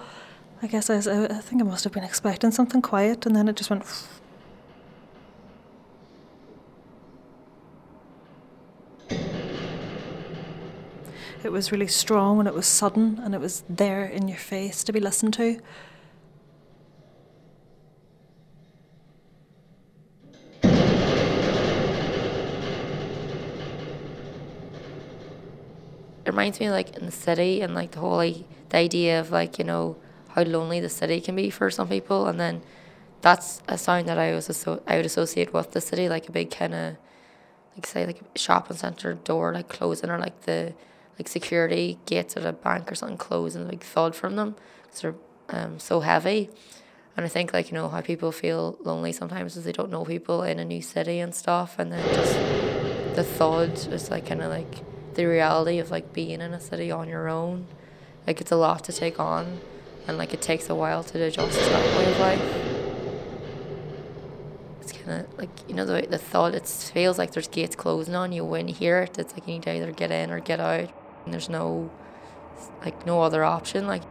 I 0.63 0.67
guess 0.67 0.89
I, 0.89 0.97
was, 0.97 1.07
I 1.07 1.27
think 1.27 1.61
I 1.61 1.65
must 1.67 1.85
have 1.85 1.93
been 1.93 2.03
expecting 2.03 2.51
something 2.51 2.81
quiet, 2.81 3.27
and 3.27 3.37
then 3.37 3.47
it 3.47 3.57
just 3.57 3.71
went. 3.71 3.85
It 11.45 11.53
was 11.53 11.71
really 11.71 11.87
strong 11.87 12.41
and 12.41 12.49
it 12.49 12.55
was 12.55 12.67
sudden 12.67 13.21
and 13.23 13.33
it 13.33 13.41
was 13.41 13.63
there 13.69 14.05
in 14.05 14.27
your 14.27 14.39
face 14.39 14.83
to 14.83 14.93
be 14.93 14.99
listened 14.99 15.35
to. 15.35 15.61
It 26.27 26.31
reminds 26.31 26.59
me 26.59 26.71
like 26.71 26.97
in 26.97 27.07
the 27.07 27.13
city 27.13 27.61
and 27.61 27.73
like 27.73 27.93
the 27.93 28.01
whole 28.01 28.17
like, 28.17 28.39
the 28.71 28.79
idea 28.79 29.21
of 29.21 29.31
like 29.31 29.61
you 29.61 29.65
know 29.65 29.97
how 30.31 30.43
lonely 30.43 30.81
the 30.81 30.89
city 30.89 31.21
can 31.21 31.37
be 31.37 31.51
for 31.51 31.71
some 31.71 31.89
people. 31.89 32.27
And 32.27 32.41
then 32.41 32.63
that's 33.21 33.63
a 33.69 33.79
sound 33.79 34.09
that 34.09 34.19
I 34.19 34.35
was 34.35 34.51
asso- 34.51 34.83
I 34.89 34.97
would 34.97 35.07
associate 35.07 35.53
with 35.53 35.71
the 35.71 35.81
city 35.81 36.09
like 36.09 36.29
a 36.29 36.33
big 36.33 36.51
kind 36.51 36.75
of 36.75 36.97
like 37.77 37.87
say 37.87 38.07
like 38.07 38.21
a 38.35 38.39
shopping 38.39 38.77
center 38.77 39.15
door 39.15 39.55
like 39.55 39.69
closing 39.69 40.11
or 40.11 40.19
like 40.19 40.41
the 40.43 40.75
like 41.17 41.29
security 41.29 42.01
gates 42.07 42.37
at 42.37 42.45
a 42.45 42.53
bank 42.53 42.91
or 42.91 42.97
something 42.97 43.19
closing 43.19 43.69
like 43.69 43.85
thud 43.85 44.17
from 44.17 44.35
them. 44.35 44.57
Because 44.83 45.03
they're 45.03 45.15
um, 45.51 45.79
so 45.79 46.01
heavy. 46.01 46.51
And 47.17 47.25
I 47.25 47.29
think 47.29 47.53
like 47.53 47.71
you 47.71 47.75
know 47.75 47.89
how 47.89 48.01
people 48.01 48.33
feel 48.33 48.77
lonely 48.83 49.13
sometimes 49.13 49.57
is 49.57 49.63
they 49.63 49.71
don't 49.71 49.93
know 49.93 50.05
people 50.05 50.43
in 50.43 50.59
a 50.59 50.65
new 50.65 50.83
city 50.83 51.21
and 51.21 51.33
stuff. 51.33 51.79
And 51.79 51.93
then 51.93 52.05
just 52.13 52.35
the 53.15 53.23
thud 53.23 53.71
is 53.93 54.11
like 54.11 54.27
kind 54.27 54.43
of 54.43 54.51
like 54.51 54.83
the 55.17 55.27
reality 55.27 55.79
of 55.79 55.91
like 55.91 56.13
being 56.13 56.41
in 56.41 56.55
a 56.55 56.61
city 56.61 56.91
on 56.91 57.09
your 57.09 57.29
own. 57.29 57.67
Like 58.27 58.41
it's 58.41 58.53
a 58.53 58.57
lot 58.57 58.85
to 58.85 58.93
take 58.93 59.19
on 59.19 59.61
and 60.07 60.17
like 60.19 60.33
it 60.33 60.41
takes 60.41 60.71
a 60.71 60.75
while 60.75 61.03
to 61.05 61.23
adjust 61.23 61.59
to 61.59 61.65
that 61.65 61.99
way 61.99 62.11
of 62.11 62.21
life. 62.21 62.41
It's 64.81 64.93
kind 64.93 65.25
of 65.25 65.39
like 65.39 65.51
you 65.69 65.75
know 65.75 65.85
the 65.85 66.07
the 66.09 66.19
thought 66.19 66.55
it 66.55 66.67
feels 66.69 67.19
like 67.19 67.33
there's 67.33 67.49
gates 67.49 67.75
closing 67.75 68.15
on 68.15 68.33
you 68.33 68.45
when 68.45 68.69
you 68.69 68.75
hear 68.75 69.01
it. 69.01 69.19
It's 69.19 69.33
like 69.33 69.47
you 69.49 69.55
need 69.55 69.65
to 69.65 69.75
either 69.75 69.91
get 69.91 70.11
in 70.13 70.31
or 70.31 70.39
get 70.41 70.61
out 70.61 70.91
and 71.25 71.35
there's 71.35 71.49
no 71.49 71.91
like 72.85 73.07
no 73.07 73.23
other 73.23 73.43
option. 73.45 73.87
Like 73.87 74.03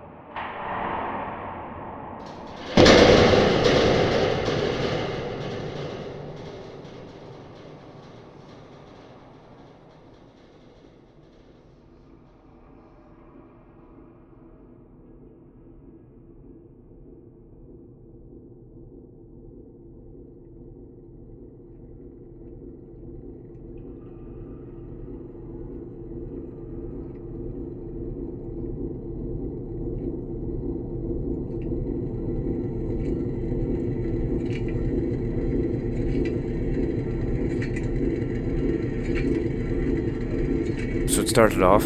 started 41.36 41.64
off 41.64 41.84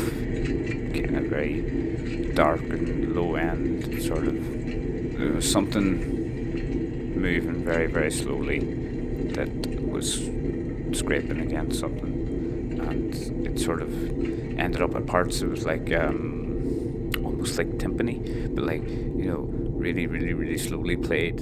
getting 0.93 1.15
a 1.15 1.21
very 1.21 1.61
dark 2.35 2.61
and 2.61 3.15
low 3.15 3.33
end 3.33 3.99
sort 3.99 4.27
of. 4.27 4.35
There 5.17 5.31
was 5.31 5.51
something 5.51 7.19
moving 7.19 7.65
very, 7.65 7.87
very 7.87 8.11
slowly 8.11 8.59
that 9.33 9.49
was 9.89 10.29
scraping 10.95 11.39
against 11.39 11.79
something, 11.79 12.79
and 12.79 13.47
it 13.47 13.59
sort 13.59 13.81
of 13.81 13.91
ended 14.59 14.83
up 14.83 14.93
at 14.93 15.07
parts. 15.07 15.41
It 15.41 15.49
was 15.49 15.65
like 15.65 15.91
um, 15.93 17.09
almost 17.25 17.57
like 17.57 17.69
timpani, 17.79 18.53
but 18.53 18.65
like 18.65 18.83
you 18.83 19.31
know, 19.31 19.49
really, 19.83 20.05
really, 20.05 20.35
really 20.35 20.59
slowly 20.59 20.95
played. 20.95 21.39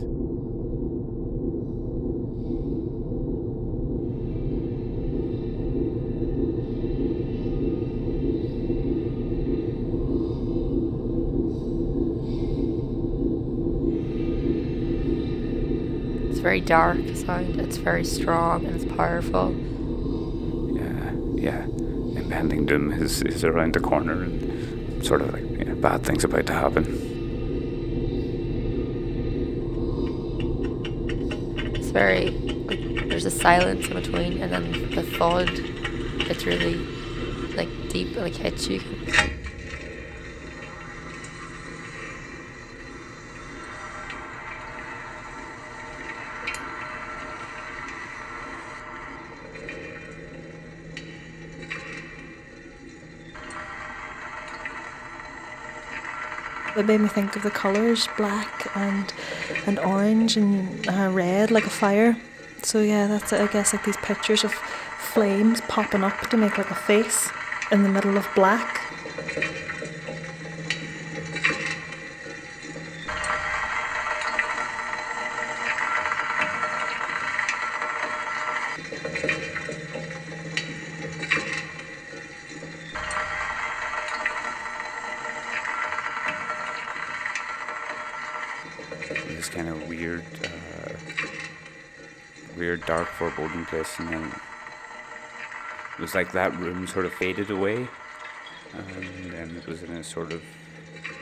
Very 16.57 16.65
dark 16.65 16.97
sound 17.15 17.59
it's 17.59 17.77
very 17.77 18.03
strong 18.03 18.65
and 18.65 18.75
it's 18.75 18.85
powerful 18.95 19.53
Yeah, 20.73 21.11
yeah. 21.35 21.63
Impending 22.19 22.65
doom 22.65 22.91
is, 22.91 23.21
is 23.21 23.43
around 23.43 23.73
the 23.75 23.79
corner, 23.79 24.23
and 24.23 25.05
sort 25.05 25.21
of 25.21 25.33
like 25.33 25.45
yeah, 25.59 25.73
bad 25.75 26.03
things 26.03 26.23
about 26.23 26.47
to 26.47 26.53
happen. 26.53 26.85
it's 31.75 31.89
very 31.89 32.29
there's 33.07 33.25
a 33.25 33.31
silence 33.31 33.87
in 33.87 33.93
between 33.93 34.41
and 34.41 34.51
then 34.51 34.89
the 34.95 35.03
thud 35.03 35.49
it's 36.29 36.45
really 36.45 36.75
like 37.55 37.69
deep 37.89 38.15
like 38.17 38.35
hits 38.35 38.67
you 38.67 38.81
It 56.77 56.85
made 56.85 57.01
me 57.01 57.07
think 57.07 57.35
of 57.35 57.41
the 57.41 57.49
colours 57.49 58.07
black 58.17 58.69
and 58.75 59.11
and 59.65 59.79
orange 59.79 60.37
and 60.37 60.87
uh, 60.87 61.09
red 61.11 61.49
like 61.49 61.65
a 61.65 61.71
fire. 61.71 62.15
So 62.63 62.81
yeah, 62.81 63.07
that's. 63.07 63.33
I 63.33 63.47
guess 63.47 63.73
like 63.73 63.83
these 63.83 63.97
pictures 63.97 64.43
of 64.43 64.53
flames 64.53 65.61
popping 65.61 66.03
up 66.03 66.29
to 66.29 66.37
make 66.37 66.57
like 66.57 66.69
a 66.69 66.75
face 66.75 67.29
in 67.71 67.83
the 67.83 67.89
middle 67.89 68.17
of 68.17 68.27
black. 68.35 68.86
Foreboding 93.47 93.65
place, 93.65 93.99
and 93.99 94.09
then 94.09 94.23
it 95.97 96.01
was 96.01 96.13
like 96.13 96.31
that 96.33 96.57
room 96.59 96.87
sort 96.87 97.05
of 97.05 97.13
faded 97.13 97.49
away, 97.49 97.87
and 98.73 99.31
then 99.31 99.55
it 99.57 99.67
was 99.67 99.83
in 99.83 99.91
a 99.91 100.03
sort 100.03 100.33
of 100.33 100.41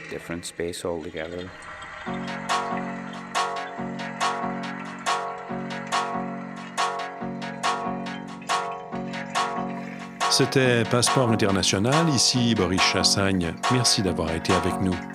different 0.10 0.46
space 0.46 0.86
altogether. 0.86 1.50
C'était 10.30 10.84
Passeport 10.92 11.32
international, 11.32 12.10
ici 12.10 12.56
Boris 12.56 12.82
Chassagne. 12.82 13.56
Merci 13.72 14.02
d'avoir 14.02 14.32
été 14.36 14.52
avec 14.52 14.74
nous. 14.82 15.15